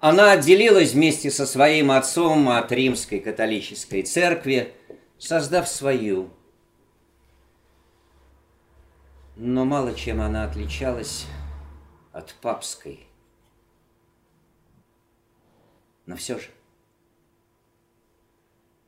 Она 0.00 0.32
отделилась 0.32 0.92
вместе 0.92 1.30
со 1.30 1.46
своим 1.46 1.90
отцом 1.90 2.48
от 2.48 2.72
римской 2.72 3.20
католической 3.20 4.02
церкви, 4.02 4.72
создав 5.18 5.68
свою. 5.68 6.30
Но 9.36 9.64
мало 9.64 9.94
чем 9.94 10.20
она 10.20 10.44
отличалась 10.44 11.26
от 12.12 12.34
папской. 12.40 13.09
Но 16.10 16.16
все 16.16 16.40
же 16.40 16.48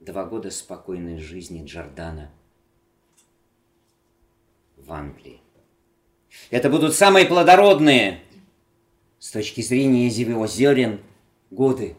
два 0.01 0.25
года 0.25 0.51
спокойной 0.51 1.19
жизни 1.19 1.65
Джордана 1.65 2.33
в 4.77 4.93
Англии. 4.93 5.41
Это 6.51 6.69
будут 6.69 6.97
самые 6.97 7.25
плодородные 7.27 8.25
с 9.21 9.31
точки 9.31 9.61
зрения 9.61 10.09
его 10.09 10.49
зерен 10.49 11.01
годы. 11.53 11.97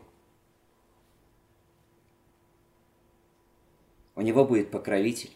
У 4.15 4.21
него 4.21 4.43
будет 4.43 4.71
покровитель 4.71 5.31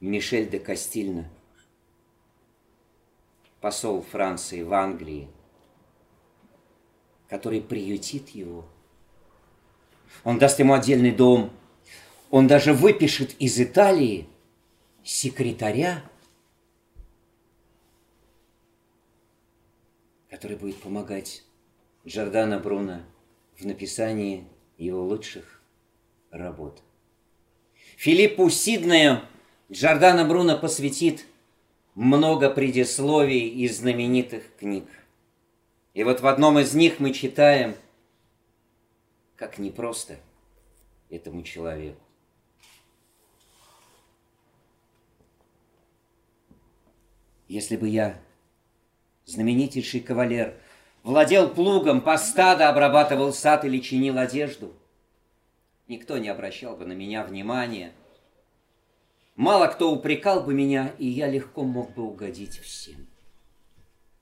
Мишель 0.00 0.48
де 0.48 0.58
Кастильна, 0.58 1.30
посол 3.60 4.00
Франции 4.00 4.62
в 4.62 4.72
Англии, 4.72 5.28
который 7.30 7.62
приютит 7.62 8.30
его. 8.30 8.66
Он 10.24 10.38
даст 10.38 10.58
ему 10.58 10.74
отдельный 10.74 11.12
дом. 11.12 11.50
Он 12.30 12.46
даже 12.46 12.74
выпишет 12.74 13.34
из 13.38 13.58
Италии 13.58 14.28
секретаря 15.02 16.04
который 20.28 20.56
будет 20.56 20.76
помогать 20.76 21.42
Джордано 22.06 22.58
Бруно 22.60 23.02
в 23.58 23.66
написании 23.66 24.46
его 24.78 25.04
лучших 25.04 25.60
работ. 26.30 26.82
Филиппу 27.96 28.48
Сиднею 28.48 29.20
Джордано 29.70 30.24
Бруно 30.24 30.56
посвятит 30.56 31.26
много 31.94 32.48
предисловий 32.48 33.48
из 33.48 33.80
знаменитых 33.80 34.44
книг. 34.58 34.86
И 35.94 36.04
вот 36.04 36.20
в 36.20 36.26
одном 36.26 36.58
из 36.58 36.74
них 36.74 37.00
мы 37.00 37.12
читаем, 37.12 37.74
как 39.36 39.58
непросто 39.58 40.16
этому 41.08 41.42
человеку. 41.42 42.00
Если 47.48 47.76
бы 47.76 47.88
я 47.88 48.20
знаменитейший 49.24 50.00
кавалер, 50.00 50.54
владел 51.02 51.48
плугом, 51.48 52.00
по 52.00 52.16
стадо 52.16 52.68
обрабатывал 52.68 53.32
сад 53.32 53.64
или 53.64 53.80
чинил 53.80 54.18
одежду. 54.18 54.72
Никто 55.88 56.18
не 56.18 56.28
обращал 56.28 56.76
бы 56.76 56.86
на 56.86 56.92
меня 56.92 57.24
внимания. 57.24 57.92
Мало 59.34 59.66
кто 59.66 59.90
упрекал 59.90 60.42
бы 60.42 60.54
меня, 60.54 60.92
и 60.98 61.06
я 61.06 61.28
легко 61.28 61.64
мог 61.64 61.92
бы 61.94 62.04
угодить 62.04 62.58
всем. 62.60 63.08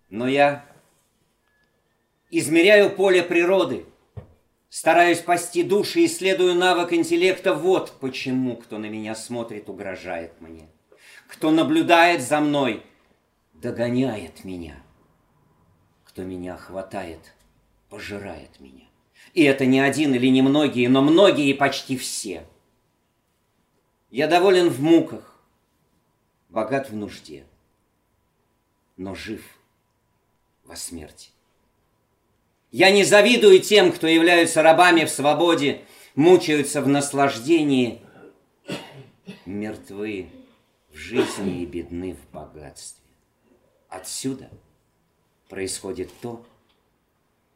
Но 0.09 0.27
я 0.27 0.65
измеряю 2.31 2.91
поле 2.91 3.23
природы, 3.23 3.85
стараюсь 4.69 5.19
спасти 5.19 5.63
души, 5.63 6.05
исследую 6.05 6.55
навык 6.55 6.93
интеллекта. 6.93 7.55
Вот 7.55 7.93
почему, 8.01 8.57
кто 8.57 8.79
на 8.79 8.87
меня 8.87 9.15
смотрит, 9.15 9.69
угрожает 9.69 10.41
мне. 10.41 10.69
Кто 11.29 11.51
наблюдает 11.51 12.23
за 12.23 12.41
мной, 12.41 12.83
догоняет 13.55 14.45
меня– 14.45 14.83
кто 16.19 16.25
меня 16.25 16.57
хватает, 16.57 17.33
пожирает 17.91 18.59
меня. 18.59 18.89
И 19.35 19.45
это 19.45 19.67
не 19.67 19.79
один 19.79 20.13
или 20.17 20.27
не 20.27 20.43
многие, 20.43 20.89
но 20.89 21.01
многие 21.01 21.49
и 21.49 21.55
почти 21.55 21.97
все. 21.97 22.45
Я 24.11 24.27
доволен 24.27 24.69
в 24.69 24.83
муках, 24.83 25.41
богат 26.49 26.91
в 26.91 26.97
нужде, 26.97 27.47
но 28.97 29.15
жив 29.15 29.45
во 30.65 30.75
смерти. 30.75 31.31
Я 32.71 32.91
не 32.91 33.05
завидую 33.05 33.61
тем, 33.61 33.93
кто 33.93 34.07
являются 34.07 34.63
рабами 34.63 35.05
в 35.05 35.11
свободе, 35.11 35.83
мучаются 36.15 36.83
в 36.83 36.89
наслаждении, 36.89 38.03
мертвы 39.47 40.29
в 40.91 40.97
жизни 40.97 41.63
и 41.63 41.67
бедны 41.67 42.15
в 42.15 42.33
богатстве. 42.33 43.05
Отсюда– 43.89 44.51
происходит 45.49 46.11
то, 46.21 46.47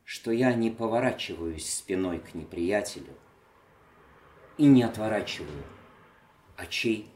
что 0.04 0.32
я 0.32 0.52
не 0.54 0.70
поворачиваюсь 0.70 1.72
спиной 1.72 2.18
к 2.18 2.34
неприятелю 2.34 3.14
и 4.58 4.66
не 4.66 4.82
отворачиваю 4.82 5.64
очей 6.56 7.08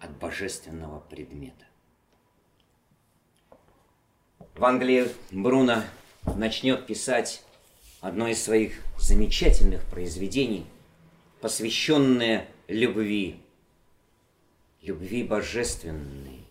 от 0.00 0.10
божественного 0.18 1.00
предмета. 1.00 1.66
В 4.54 4.64
Англии 4.64 5.08
Бруно 5.30 5.84
начнет 6.36 6.86
писать 6.86 7.42
одно 8.00 8.28
из 8.28 8.42
своих 8.42 8.82
замечательных 8.98 9.84
произведений, 9.84 10.66
посвященное 11.40 12.48
любви, 12.66 13.40
любви 14.82 15.24
божественной, 15.24 16.44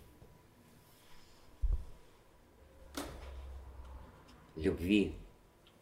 любви 4.55 5.13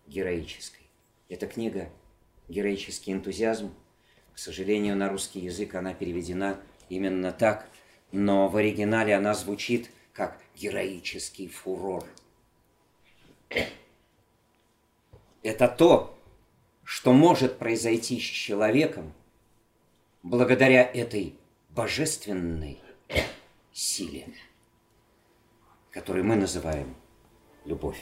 героической. 0.08 0.84
Эта 1.30 1.48
книга 1.48 1.90
«Героический 2.48 3.12
энтузиазм». 3.12 3.74
К 4.34 4.38
сожалению, 4.38 4.96
на 4.96 5.10
русский 5.10 5.40
язык 5.40 5.76
она 5.76 5.94
переведена 5.94 6.60
именно 6.90 7.32
так, 7.32 7.68
но 8.12 8.48
в 8.48 8.58
оригинале 8.58 9.16
она 9.16 9.34
звучит 9.34 9.90
как 10.14 10.40
«героический 10.56 11.48
фурор». 11.48 12.06
Это 15.46 15.68
то, 15.68 16.18
что 16.84 17.14
может 17.14 17.60
произойти 17.60 18.20
с 18.20 18.24
человеком 18.24 19.14
благодаря 20.24 20.82
этой 20.82 21.36
божественной 21.70 22.82
силе, 23.72 24.28
которую 25.92 26.26
мы 26.26 26.36
называем 26.36 26.96
любовь. 27.64 28.00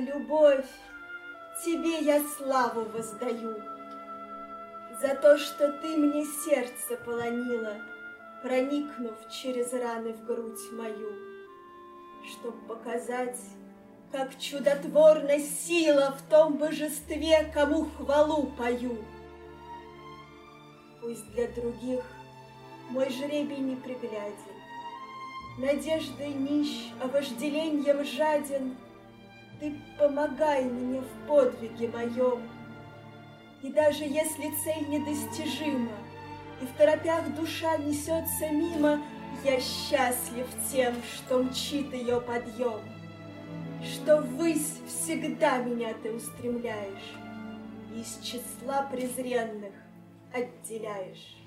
Любовь, 0.00 0.66
Тебе 1.64 2.00
я 2.00 2.22
славу 2.24 2.86
воздаю. 2.86 3.56
За 5.02 5.14
то, 5.14 5.36
что 5.36 5.72
ты 5.72 5.96
мне 5.96 6.24
сердце 6.24 6.96
полонила, 7.04 7.76
Проникнув 8.42 9.14
через 9.30 9.72
раны 9.72 10.14
в 10.14 10.24
грудь 10.24 10.72
мою, 10.72 11.12
Чтоб 12.30 12.54
показать, 12.66 13.38
как 14.10 14.38
чудотворна 14.38 15.38
сила 15.38 16.16
В 16.18 16.30
том 16.30 16.56
божестве, 16.56 17.50
кому 17.52 17.86
хвалу 17.96 18.52
пою. 18.56 19.04
Пусть 21.00 21.30
для 21.32 21.48
других 21.48 22.04
мой 22.90 23.08
жребий 23.10 23.58
не 23.58 23.76
пригляден, 23.76 24.56
Надеждой 25.58 26.32
нищ, 26.32 26.92
а 27.02 27.08
вожделеньем 27.08 28.04
жаден, 28.04 28.76
Ты 29.60 29.74
помогай 29.98 30.64
мне 30.64 31.02
в 31.02 31.28
подвиге 31.28 31.88
моем. 31.88 32.40
И 33.62 33.70
даже 33.70 34.04
если 34.04 34.50
цель 34.64 34.88
недостижима, 34.88 35.92
И 36.62 36.66
в 36.66 36.72
торопях 36.76 37.34
душа 37.34 37.76
несется 37.78 38.48
мимо, 38.50 39.00
Я 39.44 39.58
счастлив 39.60 40.46
тем, 40.70 40.94
что 41.02 41.42
мчит 41.42 41.92
ее 41.92 42.20
подъем. 42.20 42.80
что 43.82 44.18
ввысь 44.18 44.78
всегда 44.86 45.58
меня 45.58 45.94
ты 46.02 46.12
устремляешь, 46.12 47.14
Из 47.96 48.18
числа 48.22 48.82
презренных 48.90 49.72
отделяешь. 50.32 51.39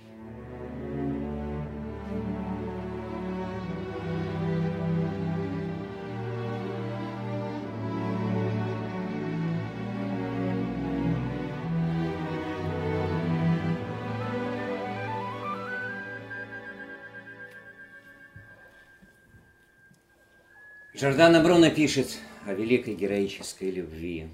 Жордана 21.04 21.44
Бруно 21.44 21.70
пишет 21.70 22.18
о 22.46 22.54
великой 22.54 22.96
героической 22.96 23.70
любви. 23.72 24.30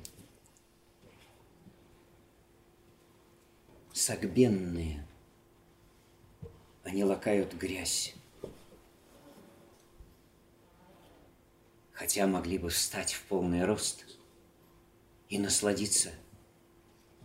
Согбенные, 3.91 5.03
они 6.83 7.03
лакают 7.03 7.55
грязь, 7.55 8.13
хотя 11.91 12.27
могли 12.27 12.59
бы 12.59 12.69
встать 12.69 13.13
в 13.13 13.23
полный 13.23 13.65
рост 13.65 14.05
и 15.27 15.39
насладиться 15.39 16.11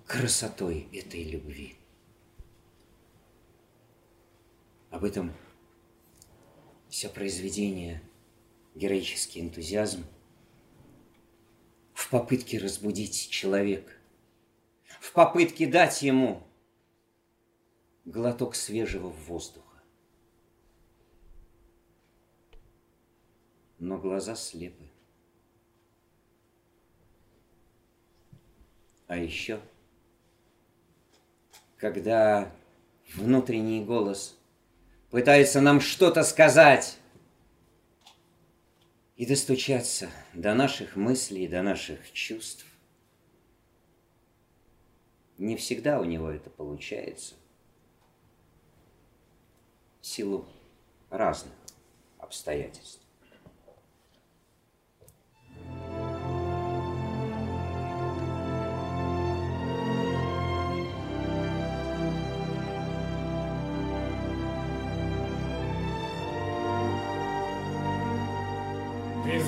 красотой 0.07 0.89
этой 0.91 1.23
любви. 1.23 1.77
Об 4.89 5.05
этом 5.05 5.35
все 6.89 7.11
произведение– 7.11 8.01
героический 8.75 9.41
энтузиазм 9.41 10.05
в 11.93 12.11
попытке 12.11 12.59
разбудить 12.59 13.31
человека, 13.31 13.93
в 15.01 15.13
попытке 15.13 15.67
дать 15.67 16.03
ему 16.03 16.43
глоток 18.05 18.55
свежего 18.55 19.09
воздуха. 19.09 19.83
Но 23.79 23.99
глаза 23.99 24.35
слепы. 24.35 24.91
А 29.07 29.17
еще, 29.17 29.61
когда 31.77 32.53
внутренний 33.15 33.85
голос 33.85 34.37
пытается 35.11 35.61
нам 35.61 35.81
что-то 35.81 36.25
сказать, 36.25 36.99
и 39.17 39.27
достучаться 39.27 40.11
до 40.33 40.55
наших 40.55 40.97
мыслей, 40.97 41.47
до 41.47 41.63
наших 41.63 42.13
чувств. 42.13 42.67
Не 45.39 45.57
всегда 45.57 46.01
у 46.01 46.05
него 46.05 46.31
это 46.31 46.51
получается. 46.51 47.35
Силу 50.01 50.47
разных 51.11 51.55
обстоятельств. 52.19 53.04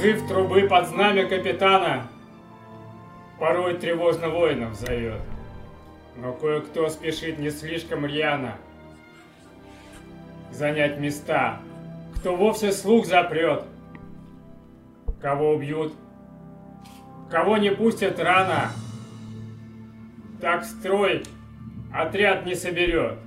Призыв 0.06 0.28
трубы 0.28 0.68
под 0.68 0.86
знамя 0.86 1.26
капитана 1.26 2.06
порой 3.40 3.76
тревожно 3.76 4.28
воинов 4.28 4.76
зовет. 4.76 5.20
Но 6.14 6.32
кое-кто 6.32 6.88
спешит 6.88 7.40
не 7.40 7.50
слишком 7.50 8.06
рьяно 8.06 8.56
занять 10.52 11.00
места, 11.00 11.58
кто 12.14 12.36
вовсе 12.36 12.70
слух 12.70 13.04
запрет, 13.04 13.64
кого 15.20 15.54
убьют, 15.54 15.92
кого 17.28 17.56
не 17.56 17.72
пустят 17.72 18.20
рано, 18.20 18.70
так 20.40 20.64
строй 20.64 21.24
отряд 21.92 22.46
не 22.46 22.54
соберет. 22.54 23.18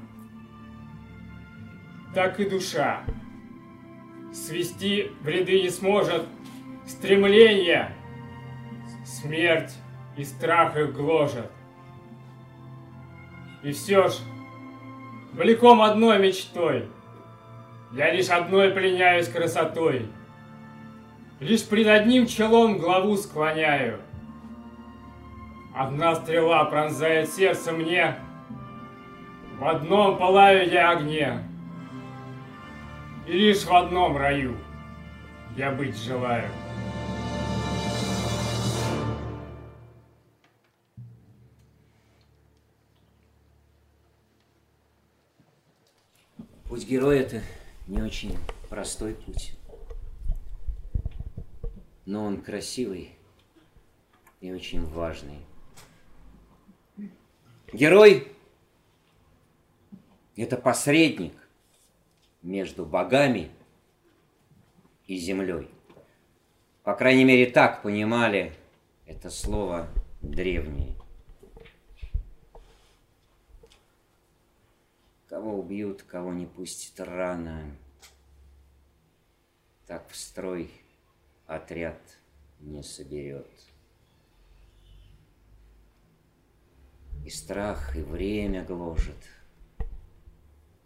Так 2.15 2.39
и 2.39 2.49
душа 2.49 3.01
свести 4.31 5.11
в 5.21 5.27
ряды 5.27 5.61
не 5.61 5.69
сможет, 5.69 6.23
стремление, 6.89 7.91
смерть 9.05 9.75
и 10.17 10.23
страх 10.23 10.75
их 10.75 10.93
гложат. 10.93 11.51
И 13.61 13.71
все 13.71 14.07
ж, 14.07 14.13
влеком 15.33 15.81
одной 15.81 16.19
мечтой, 16.19 16.89
я 17.93 18.11
лишь 18.11 18.29
одной 18.29 18.71
пленяюсь 18.71 19.27
красотой, 19.27 20.07
лишь 21.39 21.65
пред 21.67 21.87
одним 21.87 22.25
челом 22.25 22.79
главу 22.79 23.15
склоняю. 23.17 23.99
Одна 25.75 26.15
стрела 26.15 26.65
пронзает 26.65 27.29
сердце 27.29 27.71
мне, 27.71 28.15
в 29.59 29.67
одном 29.67 30.17
пылаю 30.17 30.69
я 30.69 30.91
огне, 30.91 31.43
и 33.27 33.33
лишь 33.33 33.63
в 33.63 33.73
одном 33.73 34.17
раю 34.17 34.55
я 35.55 35.71
быть 35.71 35.97
желаю. 35.97 36.49
Путь 46.69 46.85
героя– 46.85 47.21
это 47.21 47.41
не 47.87 47.99
очень 47.99 48.37
простой 48.69 49.15
путь. 49.15 49.53
Но 52.05 52.23
он 52.23 52.43
красивый 52.43 53.15
и 54.39 54.51
очень 54.51 54.85
важный. 54.85 55.39
Герой– 57.73 58.31
это 60.35 60.57
посредник 60.57 61.33
между 62.43 62.85
богами 62.85 63.49
и 65.07 65.17
землей. 65.17 65.71
По 66.83 66.93
крайней 66.93 67.25
мере, 67.25 67.47
так 67.47 67.81
понимали 67.81 68.53
это 69.07 69.31
слово 69.31 69.89
древние. 70.21 70.98
Кого 75.29 75.59
убьют, 75.59 76.01
кого 76.01 76.33
не 76.33 76.47
пустят 76.47 76.99
рано. 77.07 77.77
Так 79.85 80.09
в 80.09 80.15
строй 80.15 80.71
отряд 81.45 82.01
не 82.59 82.81
соберет. 82.81 83.47
И 87.23 87.29
страх, 87.29 87.95
и 87.95 88.01
время 88.01 88.65
гложет. 88.65 89.23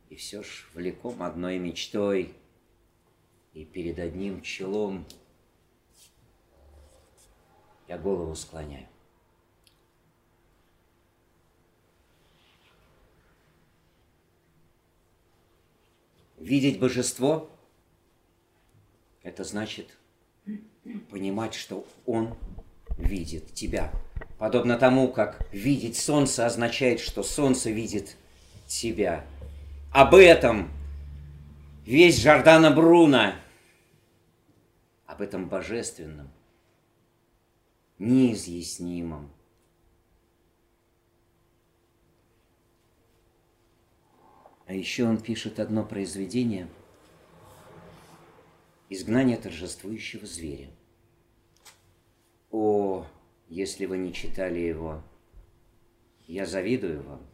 И 0.09 0.15
все 0.15 0.43
ж 0.43 0.67
влеком 0.75 1.23
одной 1.23 1.57
мечтой 1.57 2.35
И 3.53 3.65
перед 3.65 3.97
одним 3.97 4.43
челом 4.43 5.07
Я 7.87 7.97
голову 7.97 8.35
склоняю. 8.35 8.92
Видеть 16.43 16.77
божество– 16.77 17.49
это 19.23 19.45
значит 19.45 19.87
понимать, 21.09 21.53
что 21.53 21.87
Он 22.05 22.35
видит 22.97 23.53
тебя. 23.53 23.93
Подобно 24.39 24.77
тому, 24.77 25.07
как 25.07 25.47
видеть 25.53 25.95
солнце 25.95 26.45
означает, 26.45 26.99
что 26.99 27.23
солнце 27.23 27.69
видит 27.69 28.17
тебя. 28.67 29.25
Об 29.93 30.15
этом 30.15 30.69
весь 31.85 32.21
Жордана 32.21 32.71
Бруно, 32.71 33.35
об 35.05 35.21
этом 35.21 35.47
божественном, 35.47 36.29
неизъяснимом, 37.99 39.31
А 44.65 44.73
еще 44.73 45.05
он 45.05 45.21
пишет 45.21 45.59
одно 45.59 45.83
произведение 45.83 46.69
«Изгнание 48.89 49.37
торжествующего 49.37 50.25
зверя». 50.25 50.69
О, 52.51 53.05
если 53.49 53.85
вы 53.85 53.97
не 53.97 54.13
читали 54.13 54.59
его, 54.59 55.03
я 56.27 56.45
завидую 56.45 57.03
вам, 57.03 57.27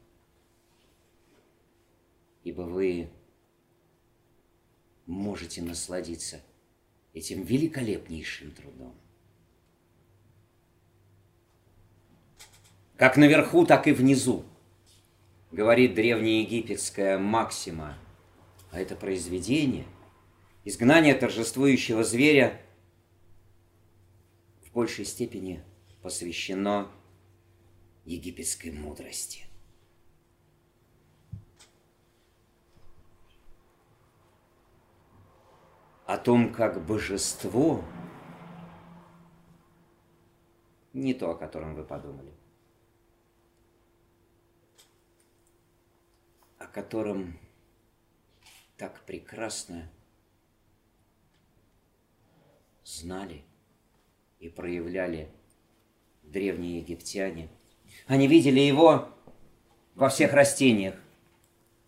ибо 2.44 2.62
вы 2.62 3.10
можете 5.06 5.62
насладиться 5.62 6.42
этим 7.14 7.44
великолепнейшим 7.44 8.52
трудом. 8.52 8.96
Как 12.96 13.18
наверху, 13.18 13.66
так 13.66 13.88
и 13.88 13.92
внизу 13.92 14.44
говорит 15.52 15.96
древнеегипетская 15.96 17.18
максима. 17.18 17.98
А 18.72 18.80
это 18.80 18.96
произведение, 18.96 19.86
изгнание 20.64 21.16
торжествующего 21.16 22.04
зверя, 22.04 22.62
в 24.64 24.72
большей 24.72 25.06
степени 25.06 25.64
посвящено 26.04 26.92
египетской 28.06 28.70
мудрости. 28.70 29.46
О 36.06 36.18
том, 36.18 36.54
как 36.54 36.84
божество 36.86 37.84
не 40.94 41.14
то, 41.14 41.32
о 41.32 41.36
котором 41.36 41.76
вы 41.76 41.84
подумали. 41.84 42.39
Котором 46.72 47.38
так 48.78 49.02
прекрасно 49.06 49.90
знали 52.84 53.44
и 54.40 54.50
проявляли 54.50 55.30
древние 56.24 56.80
египтяне. 56.80 57.50
Они 58.08 58.28
видели 58.28 58.60
его 58.60 59.10
во 59.96 60.10
всех 60.10 60.34
растениях, 60.34 60.96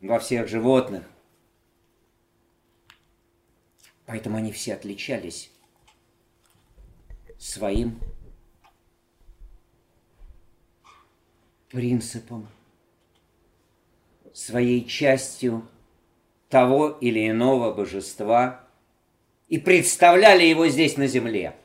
во 0.01 0.19
всех 0.19 0.47
животных. 0.47 1.09
Поэтому 4.05 4.38
они 4.38 4.51
все 4.51 4.73
отличались 4.73 5.51
своим 7.38 7.99
принципом 11.69 12.47
своей 14.34 14.86
частью 14.86 15.67
того 16.49 16.89
или 16.89 17.29
иного 17.29 17.73
божества 17.73 18.67
и 19.47 19.57
представляли 19.57 20.43
его 20.43 20.67
здесь 20.67 20.97
на 20.97 21.07
земле. 21.07 21.55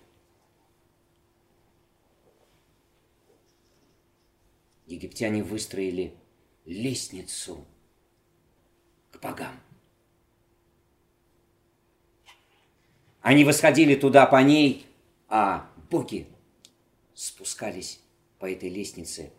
Египтяне 4.87 5.43
выстроили 5.43 6.15
лестницу 6.65 7.65
к 9.11 9.21
богам. 9.21 9.61
Они 13.21 13.45
восходили 13.45 13.97
туда 13.97 14.27
по 14.27 14.41
ней, 14.43 14.87
а 15.29 15.69
боги 15.91 16.29
спускались 17.15 18.01
по 18.39 18.51
этой 18.51 18.69
лестнице 18.69 19.33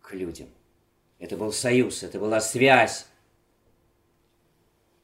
к 0.00 0.14
людям– 0.14 0.48
это 1.18 1.36
был 1.36 1.52
союз, 1.52 2.02
это 2.02 2.18
была 2.18 2.40
связь. 2.40 3.06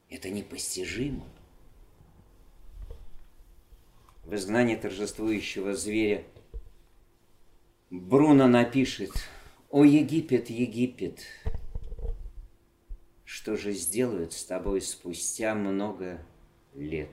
Это 0.09 0.29
непостижимо. 0.31 1.25
В 4.25 4.35
изгнании 4.35 4.77
торжествующего 4.77 5.75
зверя 5.75 6.25
Бруно 7.91 8.49
напишет 8.49 9.11
«О 9.71 9.85
Египет, 9.85 10.51
Египет, 10.51 11.21
что 13.25 13.57
же 13.57 13.73
сделают 13.73 14.33
с 14.33 14.45
тобой 14.45 14.81
спустя 14.81 15.55
много 15.55 16.25
лет?» 16.75 17.11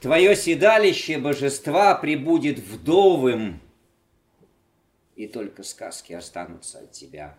Твое 0.00 0.36
седалище 0.36 1.18
божества 1.18 1.94
прибудет 1.94 2.58
вдовым, 2.58 3.60
и 5.16 5.26
только 5.28 5.62
сказки 5.62 6.12
останутся 6.12 6.80
от 6.80 6.92
тебя. 6.92 7.38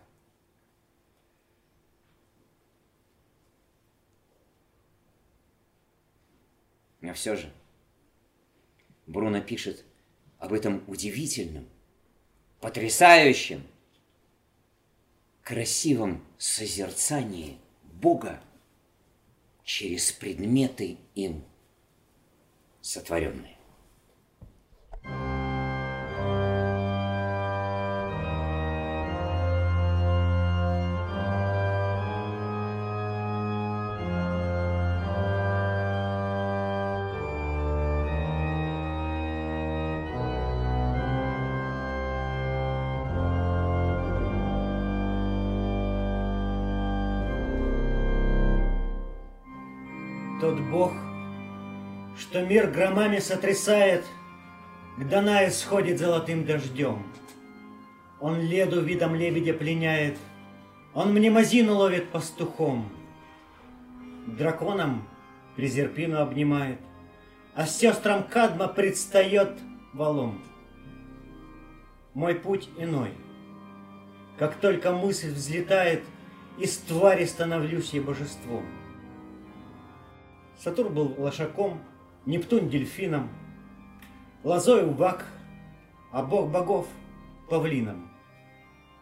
Но 7.00 7.14
все 7.14 7.36
же 7.36 7.52
Бруно 9.06 9.40
пишет 9.40 9.84
об 10.38 10.52
этом 10.52 10.82
удивительном, 10.88 11.68
потрясающем, 12.60 13.64
красивом 15.42 16.26
созерцании 16.38 17.60
Бога 17.84 18.42
через 19.62 20.10
предметы 20.10 20.98
им 21.14 21.44
сотворенные. 22.80 23.55
Мир 52.46 52.68
громами 52.68 53.18
сотрясает, 53.18 54.04
К 54.98 55.04
Данае 55.04 55.50
сходит 55.50 55.98
золотым 55.98 56.44
дождем. 56.44 57.04
Он 58.20 58.40
леду 58.40 58.80
видом 58.80 59.14
лебедя 59.14 59.52
пленяет, 59.52 60.16
Он 60.94 61.12
мнемозину 61.12 61.74
ловит 61.74 62.10
пастухом. 62.10 62.90
Драконом 64.26 65.06
Презерпину 65.56 66.20
обнимает, 66.20 66.78
А 67.54 67.66
сестрам 67.66 68.24
Кадма 68.24 68.68
предстает 68.68 69.58
валом. 69.92 70.42
Мой 72.14 72.34
путь 72.34 72.68
иной. 72.78 73.10
Как 74.38 74.56
только 74.56 74.92
мысль 74.92 75.32
взлетает, 75.32 76.02
Из 76.58 76.78
твари 76.78 77.26
становлюсь 77.26 77.92
я 77.92 78.00
божеством. 78.00 78.64
Сатурн 80.58 80.94
был 80.94 81.14
лошаком, 81.18 81.82
Нептун 82.26 82.68
дельфином, 82.68 83.30
Лозой 84.42 84.84
вак, 84.84 85.24
а 86.10 86.22
бог 86.22 86.50
богов 86.50 86.88
павлином. 87.48 88.10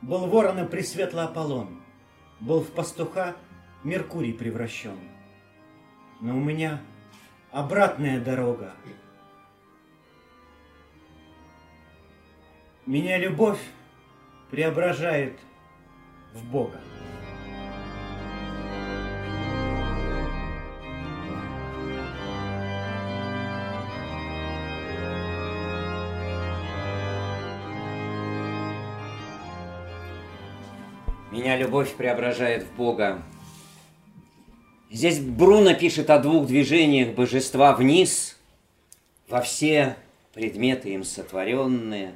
Был 0.02 0.26
вороном 0.26 0.68
пресветлый 0.68 1.24
Аполлон, 1.24 1.82
Был 2.40 2.60
в 2.60 2.70
пастуха 2.70 3.34
Меркурий 3.82 4.34
превращен. 4.34 4.98
Но 6.20 6.36
у 6.36 6.40
меня 6.40 6.82
обратная 7.50 8.20
дорога. 8.20 8.74
Меня 12.84 13.16
любовь 13.16 13.60
преображает 14.50 15.38
в 16.34 16.44
Бога. 16.50 16.80
Любовь 31.56 31.94
преображает 31.94 32.64
в 32.64 32.76
Бога. 32.76 33.22
Здесь 34.90 35.20
Бруно 35.20 35.74
пишет 35.74 36.10
о 36.10 36.18
двух 36.18 36.46
движениях 36.46 37.14
божества 37.14 37.74
вниз, 37.74 38.38
во 39.28 39.40
все 39.40 39.96
предметы 40.32 40.90
им 40.90 41.04
сотворенные, 41.04 42.14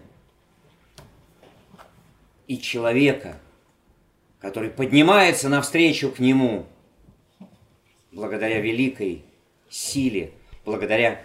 и 2.47 2.59
человека, 2.59 3.39
который 4.41 4.71
поднимается 4.71 5.49
навстречу 5.49 6.11
к 6.11 6.19
нему 6.19 6.67
благодаря 8.13 8.61
великой 8.61 9.25
силе, 9.69 10.33
благодаря 10.65 11.23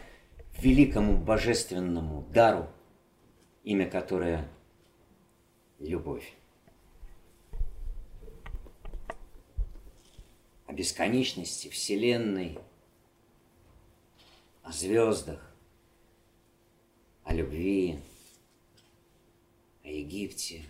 великому 0.60 1.18
божественному 1.18 2.26
дару, 2.34 2.68
имя 3.64 3.90
которое– 3.90 4.48
любовь. 5.80 6.34
О 10.74 10.76
бесконечности 10.76 11.68
Вселенной, 11.68 12.58
о 14.64 14.72
звездах, 14.72 15.40
о 17.24 17.32
любви, 17.32 18.00
о 19.84 19.88
Египте. 19.88 20.64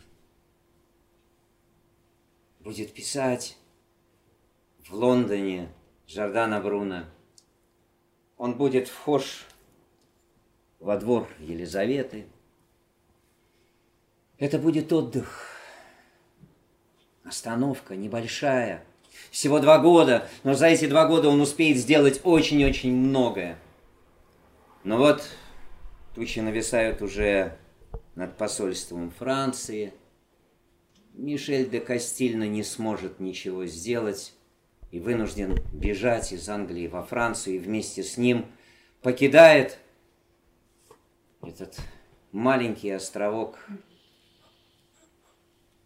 Будет 2.60 2.93
писать 2.93 3.58
в 4.80 4.93
Лондоне 4.93 5.72
Жордана 6.06 6.60
Бруно. 6.60 7.06
Он 8.36 8.58
будет 8.58 8.89
вхож 8.89 9.45
во 10.80 10.97
двор 10.97 11.30
Елизаветы. 11.39 12.28
Это 14.38 14.60
будет 14.60 14.91
отдых. 14.91 15.47
Остановка 17.24 17.95
небольшая. 17.95 18.86
Всего 19.34 19.60
два 19.60 19.80
года, 19.80 20.30
но 20.44 20.54
за 20.54 20.68
эти 20.68 20.86
два 20.86 21.08
года 21.08 21.28
он 21.28 21.42
успеет 21.42 21.78
сделать 21.78 22.22
очень-очень 22.24 22.94
многое. 22.96 23.58
Но 24.84 25.00
вот 25.00 25.28
тучи 26.14 26.38
нависают 26.38 27.02
уже 27.02 27.58
над 28.14 28.38
посольством 28.38 29.10
Франции. 29.10 29.92
Мишель 31.14 31.68
де 31.68 31.80
Кастильно 31.80 32.48
не 32.48 32.62
сможет 32.62 33.20
ничего 33.20 33.66
сделать 33.66 34.34
и 34.92 35.00
вынужден 35.00 35.58
бежать 35.74 36.32
из 36.32 36.48
Англии 36.48 36.86
во 36.86 37.02
Францию 37.02 37.56
и 37.56 37.60
вместе 37.60 38.04
с 38.04 38.18
ним 38.18 38.46
покидает 39.02 39.80
этот 41.42 41.76
маленький 42.32 42.92
островок 42.92 43.58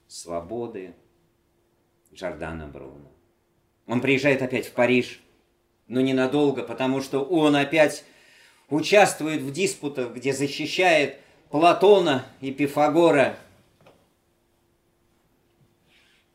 свободы 0.10 0.94
Джордана 2.14 2.68
Бруно. 2.68 3.17
Он 3.88 4.02
приезжает 4.02 4.42
опять 4.42 4.68
в 4.68 4.74
Париж, 4.74 5.22
но 5.88 6.02
ненадолго, 6.02 6.64
потому 6.64 7.02
что 7.02 7.24
он 7.24 7.56
опять 7.56 8.04
участвует 8.70 9.42
в 9.42 9.52
диспутах, 9.52 10.14
где 10.14 10.34
защищает 10.34 11.20
Платона 11.50 12.26
и 12.42 12.52
Пифагора. 12.52 13.38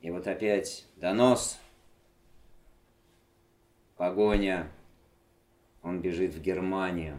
И 0.01 0.11
вот 0.11 0.27
опять 0.27 0.87
донос, 0.97 1.61
погоня, 3.97 4.69
он 5.83 6.01
бежит 6.01 6.35
в 6.35 6.41
Германию. 6.41 7.19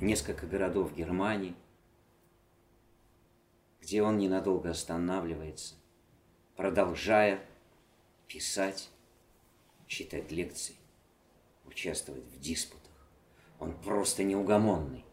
Несколько 0.00 0.46
городов 0.46 0.94
Германии, 0.96 1.54
где 3.82 4.02
он 4.02 4.16
ненадолго 4.18 4.70
останавливается, 4.70 5.74
продолжая 6.56 7.44
писать, 8.28 8.88
читать 9.86 10.30
лекции 10.30 10.76
участвовать 11.66 12.24
в 12.24 12.40
диспутах. 12.40 12.80
Он 13.58 13.74
просто 13.74 14.22
неугомонный. 14.22 15.04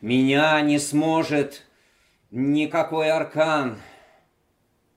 Меня 0.00 0.60
не 0.60 0.78
сможет 0.78 1.64
никакой 2.30 3.10
аркан 3.10 3.80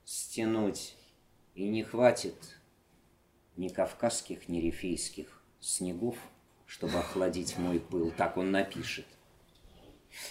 стянуть, 0.05 0.95
и 1.55 1.67
не 1.67 1.83
хватит 1.83 2.57
ни 3.57 3.67
кавказских, 3.67 4.47
ни 4.47 4.59
рифейских 4.59 5.41
снегов, 5.59 6.15
чтобы 6.65 6.99
охладить 6.99 7.57
мой 7.57 7.79
пыл. 7.79 8.11
Так 8.11 8.37
он 8.37 8.51
напишет. 8.51 9.05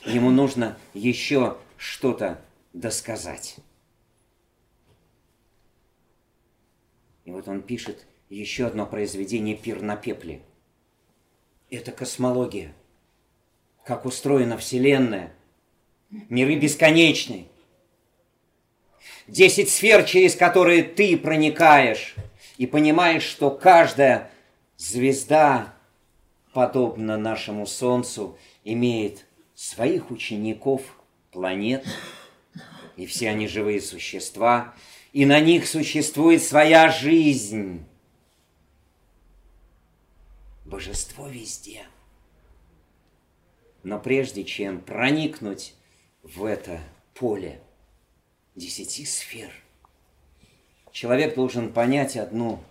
Ему 0.05 0.31
нужно 0.31 0.79
еще 0.95 1.57
что-то 1.77 2.41
досказать. 2.73 3.57
И 7.25 7.31
вот 7.31 7.47
он 7.49 7.63
пишет 7.63 8.07
еще 8.31 8.67
одно 8.67 8.87
произведение 8.87 9.57
«Пир 9.57 9.83
на 9.83 9.97
пепле». 9.97 10.41
Это 11.71 11.93
космология. 11.93 12.75
Как 13.85 14.07
устроена 14.07 14.57
Вселенная. 14.57 15.33
Миры 16.11 16.57
бесконечны. 16.57 17.49
Десять 19.27 19.69
сфер, 19.69 20.05
через 20.05 20.35
которые 20.35 20.83
ты 20.83 21.19
проникаешь 21.19 22.15
и 22.57 22.67
понимаешь, 22.67 23.25
что 23.25 23.51
каждая 23.51 24.31
звезда, 24.79 25.75
подобно 26.55 27.19
нашему 27.19 27.67
Солнцу, 27.67 28.39
имеет 28.65 29.27
своих 29.59 30.13
учеников, 30.13 30.83
планет, 31.33 31.85
и 32.95 33.07
все 33.07 33.29
они 33.29 33.49
живые 33.49 33.81
существа, 33.81 34.73
и 35.13 35.27
на 35.27 35.41
них 35.41 35.67
существует 35.67 36.45
своя 36.45 36.93
жизнь. 36.93 37.85
Божество 40.65 41.27
везде. 41.27 41.85
Но 43.83 43.99
прежде 43.99 44.45
чем 44.45 44.81
проникнуть 44.81 45.75
в 46.23 46.45
это 46.45 46.79
поле 47.15 47.61
десяти 48.55 49.05
сфер, 49.05 49.51
человек 50.93 51.35
должен 51.35 51.73
понять 51.73 52.17
одну 52.17 52.63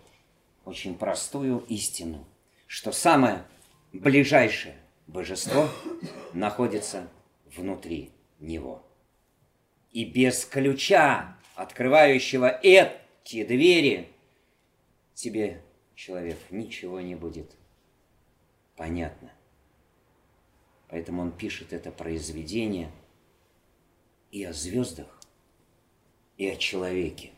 очень 0.63 0.97
простую 0.97 1.65
истину, 1.67 2.25
что 2.65 2.93
самое 2.93 3.43
ближайшее 3.91 4.77
божество 5.07 5.69
находится 6.33 7.09
внутри 7.55 8.11
него. 8.39 8.83
И 9.91 10.05
без 10.05 10.45
ключа, 10.45 11.37
открывающего 11.55 12.47
эти 12.61 13.43
двери, 13.45 14.09
тебе, 15.13 15.63
человек, 15.95 16.37
ничего 16.51 17.01
не 17.01 17.15
будет 17.15 17.55
понятно. 18.75 19.31
Поэтому 20.89 21.23
он 21.23 21.31
пишет 21.31 21.73
это 21.73 21.91
произведение 21.91 22.91
и 24.31 24.43
о 24.43 24.53
звездах, 24.53 25.19
и 26.37 26.47
о 26.47 26.55
человеке. 26.55 27.31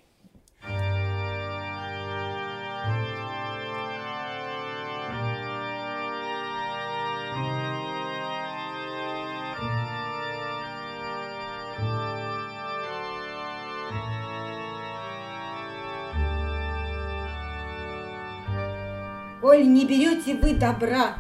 Берете 19.89 20.35
вы 20.35 20.53
добра, 20.53 21.15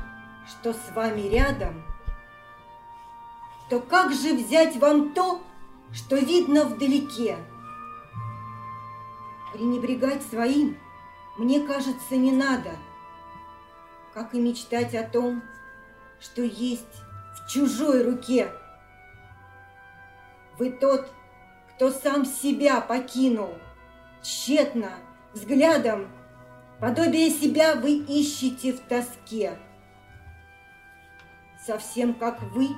что 0.47 0.73
с 0.73 0.91
вами 0.93 1.21
рядом, 1.21 1.83
то 3.69 3.79
как 3.79 4.13
же 4.13 4.35
взять 4.35 4.77
вам 4.77 5.13
то, 5.13 5.41
что 5.91 6.15
видно 6.15 6.65
вдалеке? 6.65 7.37
Пренебрегать 9.53 10.21
своим, 10.23 10.77
мне 11.37 11.61
кажется, 11.61 12.15
не 12.15 12.31
надо, 12.31 12.71
как 14.13 14.35
и 14.35 14.39
мечтать 14.39 14.93
о 14.93 15.03
том, 15.03 15.41
что 16.19 16.43
есть 16.43 16.85
в 17.33 17.49
чужой 17.49 18.03
руке. 18.03 18.51
Вы 20.59 20.71
тот, 20.71 21.09
кто 21.73 21.89
сам 21.89 22.23
себя 22.23 22.81
покинул, 22.81 23.55
тщетно, 24.21 24.91
взглядом, 25.33 26.07
подобие 26.79 27.29
себя 27.29 27.75
вы 27.75 27.97
ищете 27.97 28.73
в 28.73 28.79
тоске 28.81 29.57
совсем 31.69 32.15
как 32.15 32.41
вы, 32.41 32.69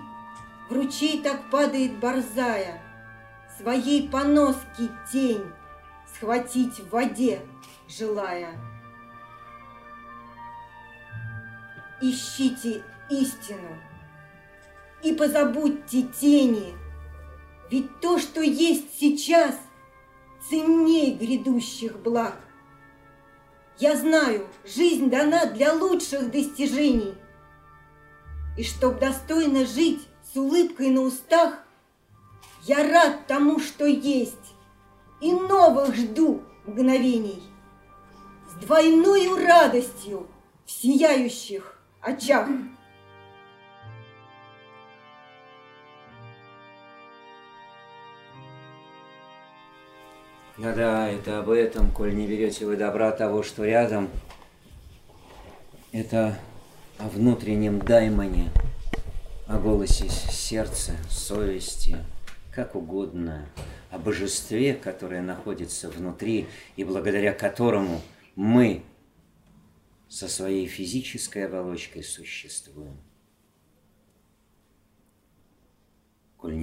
в 0.70 0.74
ручей 0.74 1.22
так 1.22 1.50
падает 1.50 1.98
борзая, 2.00 2.82
Своей 3.58 4.10
поноски 4.10 4.90
тень 5.12 5.46
схватить 6.14 6.80
в 6.80 6.90
воде 6.90 7.42
желая. 7.88 8.58
Ищите 12.02 12.84
истину 13.10 13.78
и 15.04 15.14
позабудьте 15.14 16.04
тени, 16.04 16.74
Ведь 17.70 18.00
то, 18.00 18.18
что 18.18 18.42
есть 18.42 18.98
сейчас, 19.00 19.56
ценней 20.50 21.16
грядущих 21.16 22.00
благ. 22.00 22.40
Я 23.82 23.98
знаю, 23.98 24.48
жизнь 24.64 25.10
дана 25.10 25.48
для 25.48 25.74
лучших 25.74 26.30
достижений, 26.30 27.16
и 28.56 28.64
чтоб 28.64 29.00
достойно 29.00 29.66
жить 29.66 30.08
с 30.32 30.38
улыбкой 30.38 30.92
на 30.92 31.02
устах, 31.02 31.64
Я 32.62 32.88
рад 32.88 33.26
тому, 33.26 33.60
что 33.60 33.88
есть, 33.88 34.54
и 35.20 35.32
новых 35.34 35.96
жду 35.96 36.44
мгновений. 36.68 37.42
С 38.52 38.64
двойной 38.64 39.36
радостью 39.44 40.28
в 40.68 40.70
сияющих 40.70 41.82
очах. 42.02 42.50
Да-да, 50.62 51.10
это 51.10 51.40
об 51.40 51.50
этом, 51.50 51.90
коль 51.90 52.16
не 52.16 52.28
берете 52.28 52.68
вы 52.68 52.78
добра 52.78 53.12
того, 53.12 53.42
что 53.42 53.66
рядом. 53.66 54.12
Это 55.92 56.38
о 57.00 57.10
внутреннем 57.10 57.80
даймоне, 57.80 58.52
о 59.48 59.58
голосе 59.58 60.08
сердца, 60.08 60.96
совести, 61.10 61.98
как 62.54 62.76
угодно, 62.76 63.50
о 63.90 63.98
божестве, 63.98 64.76
которое 64.76 65.24
находится 65.24 65.90
внутри 65.90 66.46
и 66.76 66.84
благодаря 66.84 67.34
которому 67.34 68.00
мы 68.36 68.84
со 70.10 70.28
своей 70.28 70.68
физической 70.68 71.48
оболочкой 71.48 72.04
существуем. 72.04 73.02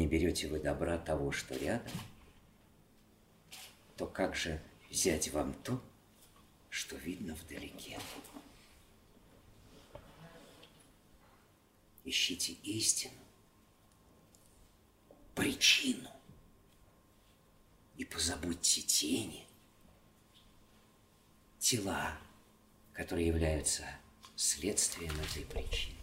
берете 0.09 0.47
вы 0.47 0.61
добра 0.61 0.99
того, 0.99 1.33
что 1.33 1.57
рядом, 1.59 1.93
то 3.99 4.07
как 4.07 4.37
же 4.37 4.63
взять 4.89 5.29
вам 5.33 5.53
то, 5.53 5.83
что 6.71 6.95
видно 6.97 7.35
вдалеке? 7.35 7.99
Ищите 12.05 12.53
истину, 12.63 13.21
причину, 15.35 16.09
и 17.97 18.05
позабудьте 18.05 18.83
тени, 18.83 19.47
тела, 21.59 22.17
которые 22.93 23.27
являются 23.27 23.85
следствием 24.37 25.13
этой 25.21 25.45
причины. 25.45 25.99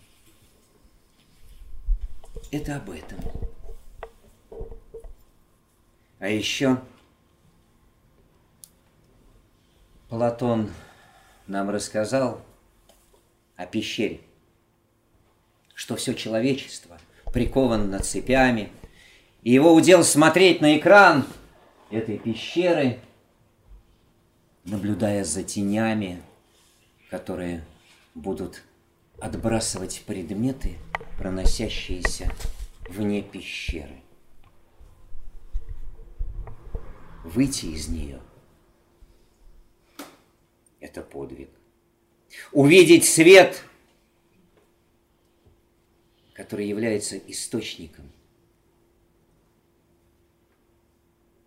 Это 2.52 2.76
об 2.76 2.90
этом. 2.90 3.20
А 6.20 6.28
еще 6.28 6.84
Платон 10.10 10.70
нам 11.48 11.72
рассказал 11.72 12.42
о 13.56 13.66
пещере, 13.66 14.22
что 15.74 15.96
все 15.96 16.14
человечество 16.14 17.00
приковано 17.34 18.00
цепями, 18.00 18.72
и 19.42 19.52
его 19.52 19.74
удел 19.74 20.04
смотреть 20.04 20.62
на 20.62 20.78
экран 20.78 21.26
этой 21.90 22.20
пещеры, 22.20 23.00
наблюдая 24.64 25.24
за 25.24 25.44
тенями, 25.44 26.22
которые 27.10 27.66
будут 28.14 28.62
отбрасывать 29.20 30.04
предметы, 30.06 30.78
проносящиеся 31.18 32.32
вне 32.90 33.24
пещеры. 33.24 34.02
Выйти 37.24 37.66
из 37.66 37.88
нее– 37.88 38.20
это 40.86 41.02
подвиг. 41.02 41.50
Увидеть 42.52 43.06
свет, 43.06 43.64
который 46.34 46.68
является 46.68 47.18
источником, 47.18 48.12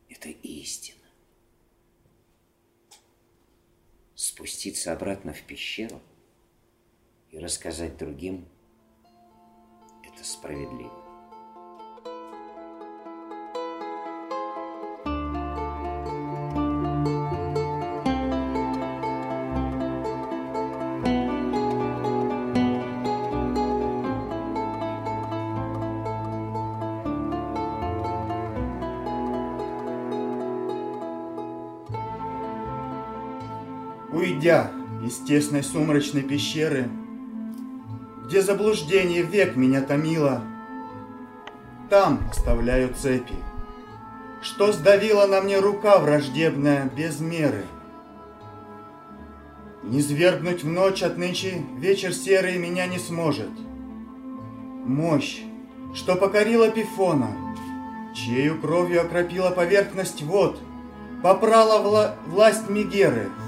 это 0.08 0.28
истина. 0.42 0.96
Спуститься 4.14 4.92
обратно 4.92 5.32
в 5.32 5.42
пещеру– 5.42 6.00
и 7.30 7.38
рассказать 7.38 7.96
другим– 7.98 8.46
это 10.02 10.24
справедливо. 10.24 11.07
Уйдя 34.48 34.70
из 35.04 35.18
тесной 35.18 35.62
сумрачной 35.62 36.22
пещеры, 36.22 36.88
где 38.24 38.40
заблуждение 38.40 39.22
век 39.22 39.56
меня 39.56 39.82
томило. 39.82 40.40
Там 41.90 42.20
оставляю 42.30 42.94
цепи, 42.94 43.34
что 44.40 44.72
сдавила 44.72 45.26
на 45.26 45.42
мне 45.42 45.58
рука 45.58 45.98
враждебная 45.98 46.90
без 46.96 47.20
меры. 47.20 47.66
Не 49.82 50.00
свергнуть 50.00 50.64
в 50.64 50.66
ночь 50.66 51.02
отнычи 51.02 51.62
вечер 51.76 52.14
серый 52.14 52.56
меня 52.56 52.86
не 52.86 52.98
сможет. 52.98 53.50
Мощь, 54.86 55.42
что 55.92 56.16
покорила 56.16 56.70
Пифона, 56.70 57.36
чею 58.14 58.58
кровью 58.58 59.02
окропила 59.02 59.50
поверхность 59.50 60.22
вод, 60.22 60.58
попрала 61.22 61.82
вла 61.82 62.14
власть 62.26 62.70
Мегеры— 62.70 63.28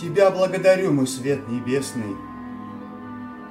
Тебя 0.00 0.30
благодарю, 0.30 0.92
мой 0.92 1.06
свет 1.06 1.46
небесный. 1.48 2.16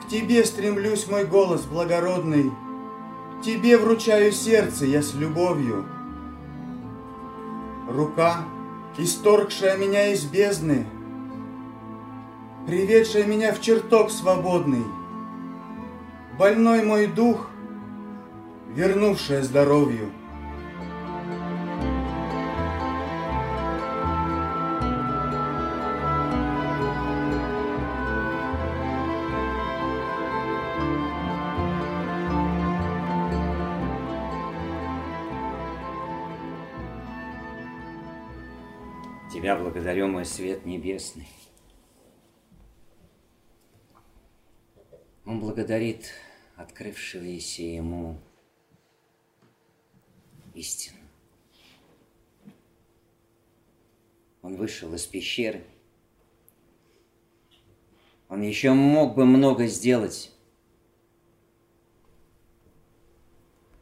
К 0.02 0.08
Тебе 0.10 0.44
стремлюсь, 0.44 1.08
мой 1.08 1.26
голос 1.26 1.62
благородный. 1.62 2.52
Тебе 3.44 3.78
вручаю 3.78 4.32
сердце 4.32 4.86
я 4.86 5.04
с 5.04 5.14
любовью. 5.14 5.86
Рука, 7.88 8.46
исторгшая 8.98 9.78
меня 9.78 10.12
из 10.12 10.26
бездны, 10.26 10.88
Приведшая 12.66 13.26
меня 13.26 13.52
в 13.54 13.62
чертог 13.62 14.12
свободный. 14.12 14.84
Больной 16.38 16.84
мой 16.84 17.08
дух, 17.08 17.48
вернувшая 18.76 19.42
здоровью. 19.42 20.12
Благодарю, 39.70 40.08
мой 40.08 40.26
свет 40.26 40.66
небесный. 40.66 41.28
Он 45.26 45.40
благодарит 45.40 46.10
открывшегося 46.56 47.62
ему 47.62 48.20
истину. 50.56 50.98
Он 54.42 54.56
вышел 54.56 54.92
из 54.96 55.06
пещеры. 55.06 55.64
Он 58.28 58.42
еще 58.42 58.74
мог 58.74 59.14
бы 59.14 59.26
много 59.26 59.68
сделать, 59.68 60.32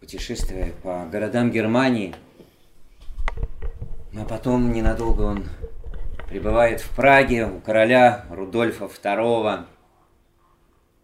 путешествуя 0.01 0.73
по 0.83 1.05
городам 1.05 1.49
Германии– 1.49 2.13
но 4.17 4.25
потом 4.25 4.73
ненадолго 4.73 5.21
он 5.21 5.45
прибывает 6.27 6.81
в 6.81 6.93
Праге 6.95 7.45
у 7.45 7.61
короля 7.61 8.25
Рудольфа 8.29 8.85
II, 8.85 9.65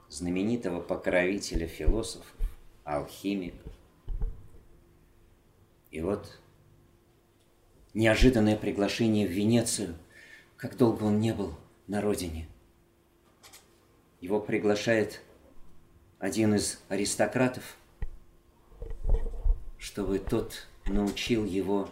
знаменитого 0.10 0.82
покровителя 0.82 1.68
философов, 1.68 2.32
алхимика. 2.84 3.70
И 5.92 6.02
вот 6.02 6.40
неожиданное 7.94 8.58
приглашение 8.58 9.28
в 9.28 9.32
Венецию, 9.32 9.96
как 10.58 10.76
долго 10.76 11.04
он 11.04 11.20
не 11.20 11.34
был 11.34 11.56
на 11.88 12.02
родине. 12.02 12.48
Его 14.20 14.40
приглашает 14.40 15.22
один 16.20 16.56
из 16.56 16.80
аристократов, 16.90 17.78
чтобы 19.78 20.20
тот 20.20 20.68
научил 20.86 21.46
его 21.46 21.90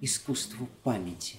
искусству 0.00 0.68
памяти. 0.82 1.38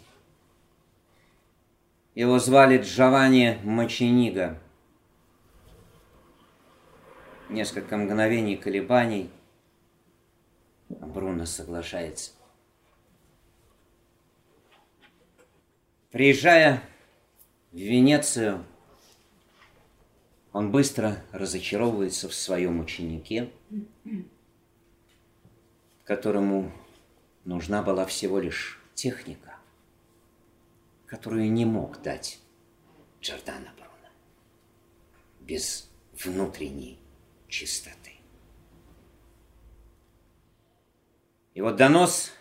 Его 2.18 2.40
звали 2.40 2.80
Джованни 2.80 3.60
Маченига. 3.64 4.60
Несколько 7.48 7.96
мгновений 7.96 8.58
колебаний, 8.58 9.30
Бруно 10.90 11.46
соглашается. 11.46 12.32
Приезжая 16.10 16.82
в 17.72 17.78
Венецию, 17.78 18.66
он 20.54 20.72
быстро 20.72 21.24
разочаровывается 21.32 22.28
в 22.28 22.34
своем 22.34 22.80
ученике, 22.80 23.52
которому 26.04 26.72
нужна 27.46 27.84
была 27.84 28.08
всего 28.08 28.40
лишь 28.40 28.82
техника, 28.96 29.47
которую 31.08 31.52
не 31.52 31.66
мог 31.66 32.02
дать 32.02 32.40
Джордано 33.22 33.74
Бруно 33.78 34.10
без 35.40 35.90
внутренней 36.14 37.00
чистоты. 37.48 38.12
И 41.54 41.62
вот 41.62 41.78
донос, 41.78 42.32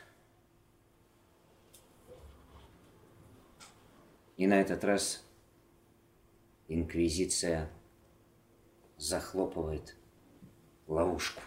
и 4.36 4.46
на 4.46 4.60
этот 4.60 4.84
раз 4.84 5.24
инквизиция 6.68 7.70
захлопывает 8.98 9.96
ловушку. 10.86 11.40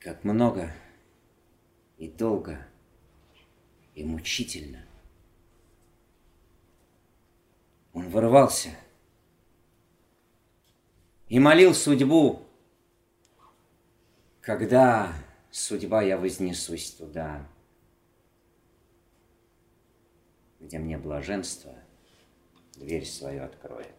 Как 0.00 0.24
много 0.24 0.72
и 1.98 2.08
долго 2.08 2.66
и 3.94 4.04
мучительно 4.04 4.84
он 7.92 8.08
вырвался 8.08 8.70
и 11.28 11.38
молил 11.40 11.74
судьбу, 11.74 12.46
когда 14.40 15.12
судьба 15.50 16.02
я 16.02 16.16
вознесусь 16.16 16.92
туда, 16.92 17.46
где 20.60 20.78
мне 20.78 20.96
блаженство 20.96 21.74
дверь 22.76 23.04
свою 23.04 23.44
откроет. 23.44 23.97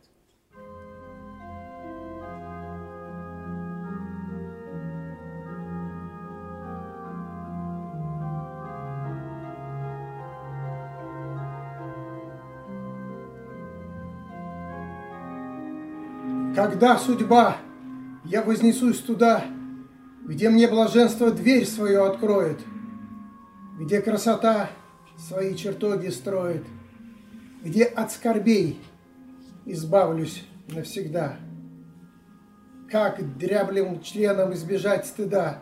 Когда 16.59 16.97
судьба, 16.97 17.55
я 18.25 18.43
вознесусь 18.43 18.99
туда, 18.99 19.45
где 20.25 20.49
мне 20.49 20.67
блаженство 20.67 21.31
дверь 21.31 21.65
свою 21.65 22.03
откроет, 22.03 22.59
где 23.79 24.01
красота 24.01 24.69
свои 25.17 25.55
чертоги 25.55 26.09
строит, 26.09 26.65
где 27.63 27.85
от 27.85 28.11
скорбей 28.11 28.77
избавлюсь 29.65 30.43
навсегда. 30.67 31.37
Как 32.91 33.37
дряблым 33.37 34.01
членом 34.01 34.51
избежать 34.51 35.05
стыда? 35.05 35.59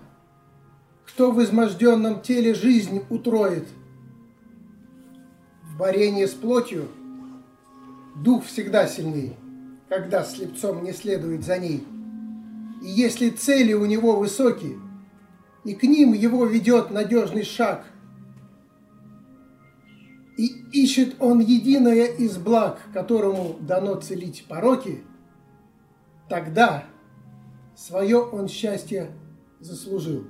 Кто 1.06 1.32
в 1.32 1.44
изможденном 1.44 2.24
теле 2.24 2.56
жизнь 2.56 3.04
утроит? 3.12 3.68
В 5.62 5.78
борении 5.78 6.26
с 6.26 6.34
плотью 6.34 6.88
дух 8.16 8.46
всегда 8.46 8.88
сильней, 8.88 9.38
когда 9.90 10.24
слепцом 10.24 10.84
не 10.84 10.92
следует 10.94 11.44
за 11.44 11.58
ней. 11.58 11.86
И 12.82 12.88
если 12.88 13.30
цели 13.30 13.74
у 13.74 13.86
него 13.86 14.18
высокие, 14.18 14.80
и 15.64 15.74
к 15.74 15.84
ним 15.84 16.14
его 16.14 16.46
ведет 16.46 16.92
надежный 16.92 17.44
шаг, 17.44 17.86
и 20.38 20.46
ищет 20.72 21.16
он 21.20 21.40
единое 21.40 22.06
из 22.06 22.38
благ, 22.38 22.80
которому 22.94 23.58
дано 23.60 23.96
целить 23.96 24.46
пороки, 24.48 25.04
тогда 26.30 26.84
свое 27.76 28.20
он 28.20 28.48
счастье 28.48 29.12
заслужил. 29.60 30.28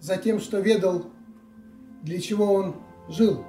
За 0.00 0.16
тем, 0.16 0.40
что 0.40 0.60
ведал, 0.60 1.06
для 2.02 2.20
чего 2.20 2.52
он 2.52 2.76
жил. 3.08 3.44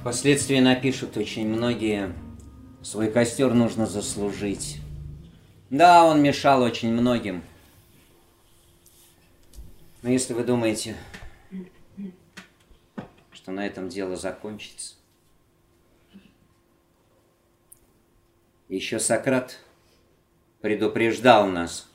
Впоследствии 0.00 0.58
напишут 0.60 1.18
очень 1.18 1.46
многие, 1.46 2.14
свой 2.82 3.10
костер 3.12 3.52
нужно 3.52 3.86
заслужить. 3.86 4.78
Да, 5.68 6.04
он 6.04 6.22
мешал 6.22 6.62
очень 6.62 6.90
многим. 6.90 7.42
Но 10.02 10.08
если 10.08 10.32
вы 10.32 10.42
думаете, 10.42 10.96
что 13.30 13.52
на 13.52 13.66
этом 13.66 13.90
дело 13.90 14.16
закончится, 14.16 14.94
еще 18.68 18.98
Сократ 18.98 19.58
предупреждал 20.62 21.46
нас, 21.46 21.86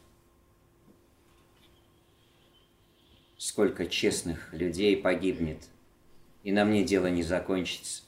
сколько 3.38 3.88
честных 3.88 4.54
людей 4.54 4.96
погибнет– 4.96 5.64
и 6.46 6.52
на 6.52 6.64
мне 6.64 6.84
дело 6.84 7.08
не 7.08 7.24
закончится. 7.24 8.04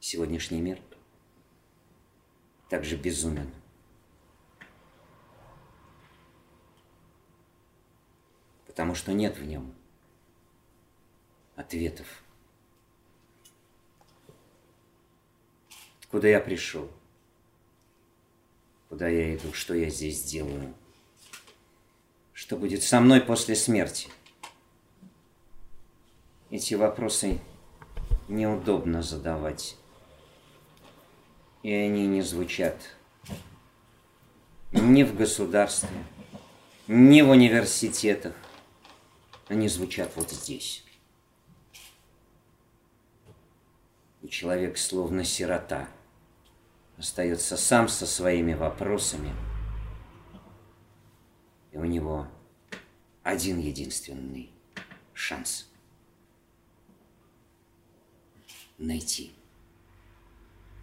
Сегодняшний 0.00 0.62
мир 0.62 0.80
также 2.70 2.96
безумен. 2.96 3.52
Потому 8.66 8.94
что 8.94 9.12
нет 9.12 9.36
в 9.36 9.44
нем 9.44 9.74
ответов. 11.54 12.25
Куда 16.10 16.28
я 16.28 16.40
пришел? 16.40 16.88
Куда 18.88 19.08
я 19.08 19.34
иду? 19.34 19.52
Что 19.52 19.74
я 19.74 19.90
здесь 19.90 20.22
делаю? 20.22 20.72
Что 22.32 22.56
будет 22.56 22.82
со 22.82 23.00
мной 23.00 23.20
после 23.20 23.56
смерти? 23.56 24.08
Эти 26.50 26.74
вопросы 26.74 27.40
неудобно 28.28 29.02
задавать. 29.02 29.76
И 31.64 31.72
они 31.72 32.06
не 32.06 32.22
звучат 32.22 32.94
ни 34.70 35.02
в 35.02 35.16
государстве, 35.16 36.04
ни 36.86 37.20
в 37.22 37.30
университетах. 37.30 38.36
Они 39.48 39.68
звучат 39.68 40.12
вот 40.14 40.30
здесь. 40.30 40.84
И 44.22 44.28
человек 44.28 44.78
словно 44.78 45.24
сирота– 45.24 45.88
остается 46.98 47.56
сам 47.56 47.88
со 47.88 48.06
своими 48.06 48.54
вопросами, 48.54 49.34
и 51.72 51.76
у 51.76 51.84
него 51.84 52.26
один 53.22 53.58
единственный 53.58 54.50
шанс 55.12 55.68
найти, 58.78 59.32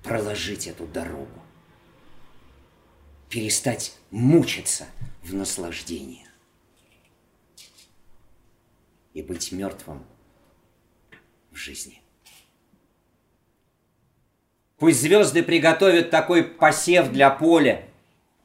проложить 0.04 0.68
эту 0.68 0.86
дорогу, 0.86 1.42
перестать 3.30 3.98
мучиться 4.12 4.88
в 5.24 5.34
наслаждении 5.34 6.28
и 9.14 9.24
быть 9.24 9.52
мертвым 9.52 10.06
в 11.52 11.56
жизни. 11.56 12.03
Пусть 14.84 15.00
звезды 15.00 15.44
приготовят 15.44 16.10
такой 16.10 16.44
посев 16.44 17.10
для 17.10 17.30
поля 17.30 17.88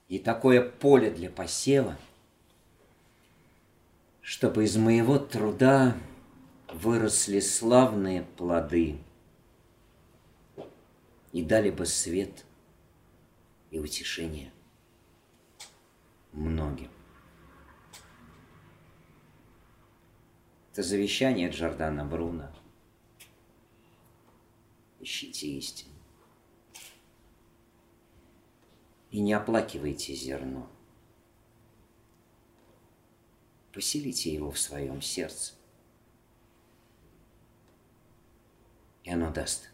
и 0.07 0.21
такое 0.21 0.63
поле 0.63 1.11
для 1.11 1.31
посева, 1.31 1.99
чтобы 4.21 4.63
из 4.63 4.77
моего 4.77 5.19
труда 5.19 5.97
выросли 6.73 7.41
славные 7.41 8.23
плоды 8.23 9.01
и 11.33 11.43
дали 11.43 11.71
бы 11.71 11.87
свет 11.87 12.45
и 13.73 13.81
утешение 13.81 14.53
многим. 16.31 16.93
Это 20.71 20.85
завещание 20.85 21.51
Джордана 21.51 22.05
Бруна. 22.05 22.55
Ищите 25.01 25.49
истину. 25.49 25.98
И 29.11 29.21
не 29.21 29.33
оплакивайте 29.33 30.15
зерно. 30.15 30.69
Поселите 33.73 34.33
его 34.33 34.51
в 34.51 34.59
своем 34.59 35.01
сердце, 35.01 35.55
и 39.05 39.11
оно 39.11 39.31
даст 39.31 39.71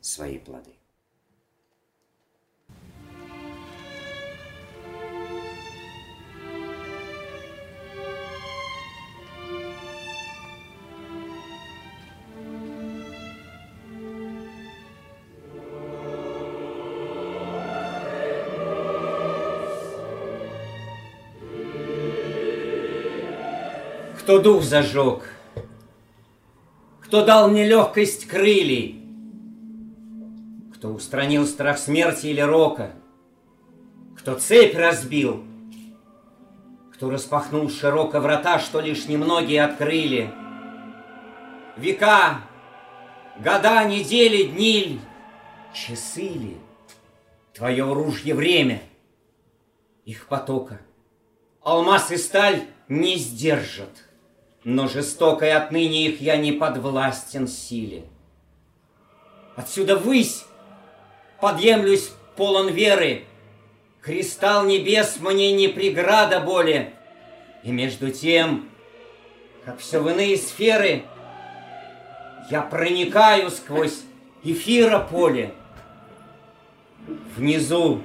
свои 0.00 0.38
плоды. 0.38 0.74
Кто 24.24 24.38
дух 24.38 24.62
зажег, 24.62 25.22
кто 27.02 27.26
дал 27.26 27.50
мне 27.50 27.66
легкость 27.66 28.26
крылей, 28.26 29.06
кто 30.74 30.94
устранил 30.94 31.46
страх 31.46 31.76
смерти 31.76 32.28
или 32.28 32.40
рока, 32.40 32.92
кто 34.16 34.36
цепь 34.36 34.76
разбил, 34.76 35.44
кто 36.94 37.10
распахнул 37.10 37.68
широко 37.68 38.18
врата, 38.18 38.58
что 38.58 38.80
лишь 38.80 39.08
немногие 39.08 39.62
открыли. 39.62 40.32
Века, 41.76 42.40
года, 43.36 43.84
недели, 43.84 44.44
дни, 44.44 45.00
часы 45.74 46.28
ли, 46.28 46.56
твое 47.52 47.92
ружье 47.92 48.34
время, 48.34 48.80
их 50.06 50.28
потока. 50.28 50.80
Алмаз 51.60 52.10
и 52.10 52.16
сталь 52.16 52.62
не 52.88 53.16
сдержат, 53.16 53.90
но 54.64 54.88
жестокой 54.88 55.52
отныне 55.52 56.06
их 56.06 56.20
я 56.20 56.36
не 56.36 56.52
подвластен 56.52 57.46
силе. 57.46 58.04
Отсюда 59.56 59.96
высь, 59.96 60.44
подъемлюсь 61.40 62.10
полон 62.36 62.68
веры, 62.70 63.24
Кристалл 64.00 64.66
небес 64.66 65.18
мне 65.20 65.52
не 65.52 65.68
преграда 65.68 66.40
боли, 66.40 66.92
И 67.62 67.70
между 67.72 68.10
тем, 68.10 68.68
как 69.64 69.78
все 69.78 70.00
в 70.02 70.08
иные 70.10 70.36
сферы, 70.36 71.04
Я 72.50 72.60
проникаю 72.60 73.50
сквозь 73.50 74.02
эфира 74.42 74.98
поле. 74.98 75.54
Внизу 77.34 78.02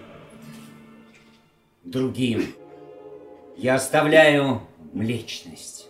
другим 1.83 2.53
я 3.57 3.75
оставляю 3.75 4.61
млечность. 4.93 5.88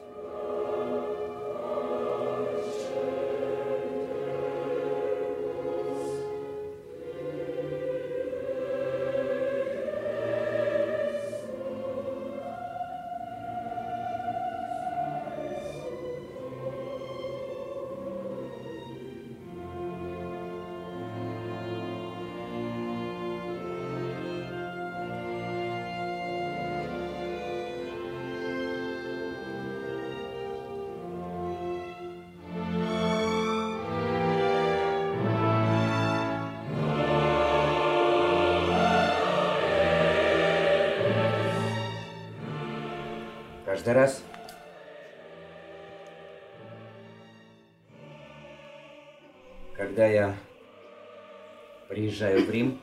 Когда 49.80 50.06
я 50.08 50.38
приезжаю 51.88 52.46
в 52.46 52.50
Рим, 52.50 52.82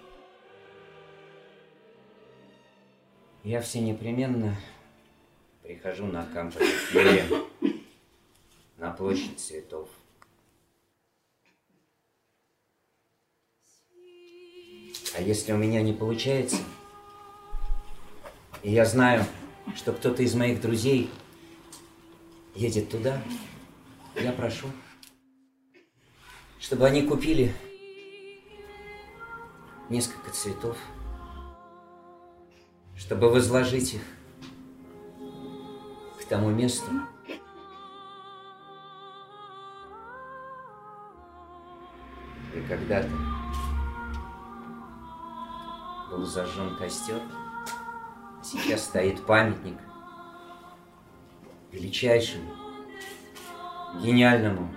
я 3.45 3.61
все 3.61 3.81
непременно 3.81 4.57
прихожу 5.63 6.07
на 6.07 6.25
Кампо 6.25 6.59
на 8.79 8.93
площадь 8.93 9.39
цветов. 9.39 9.91
А 15.19 15.21
если 15.21 15.53
у 15.53 15.59
меня 15.59 15.83
не 15.83 15.93
получается, 15.93 16.57
и 18.63 18.71
я 18.71 18.87
знаю, 18.87 19.27
что 19.77 19.93
кто-то 19.93 20.23
из 20.23 20.35
моих 20.35 20.63
друзей 20.63 21.11
едет 22.55 22.89
туда, 22.89 23.23
я 24.15 24.33
прошу, 24.33 24.69
чтобы 26.59 26.87
они 26.87 27.03
купили 27.03 27.55
несколько 29.89 30.31
цветов, 30.31 30.77
чтобы 32.97 33.31
возложить 33.31 33.95
их 33.95 34.03
к 36.21 36.25
тому 36.25 36.51
месту, 36.51 36.91
и 42.55 42.61
когда-то 42.69 43.11
был 46.11 46.25
зажжен 46.25 46.77
костер, 46.77 47.21
Сейчас 48.49 48.85
стоит 48.85 49.27
памятник 49.27 49.77
величайшему, 51.73 52.55
гениальному, 54.01 54.73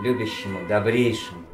любящему, 0.00 0.66
добрейшему 0.68 1.45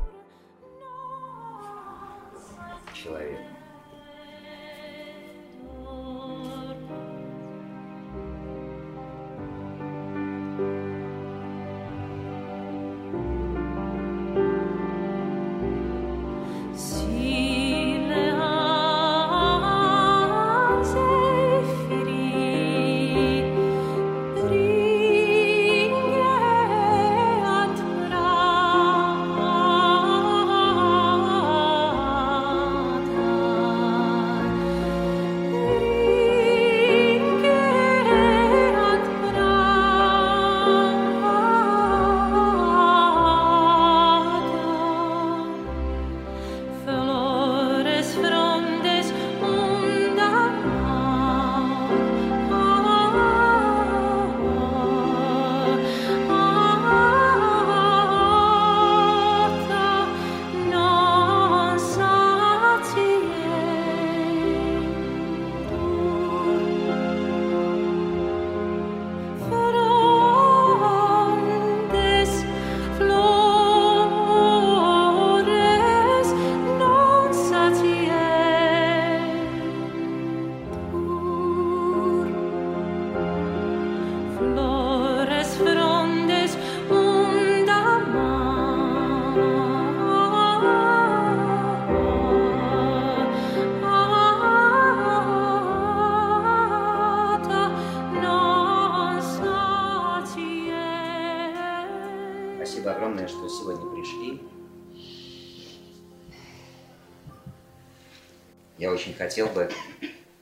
хотел 109.23 109.47
бы, 109.49 109.71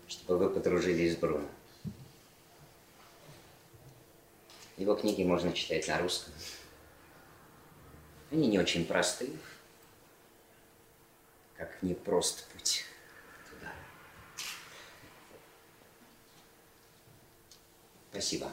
чтобы 0.09 0.39
вы 0.39 0.51
подружились 0.51 1.13
с 1.13 1.17
Бруно. 1.17 1.47
Его 4.79 4.95
книги 4.95 5.23
можно 5.23 5.53
читать 5.53 5.87
на 5.89 5.99
русском. 5.99 6.33
Они 8.31 8.49
не 8.49 8.59
очень 8.59 8.87
простые, 8.87 9.33
как 11.59 11.83
непрост 11.83 12.47
путь 12.53 12.85
туда. 13.51 13.71
Спасибо. 18.11 18.51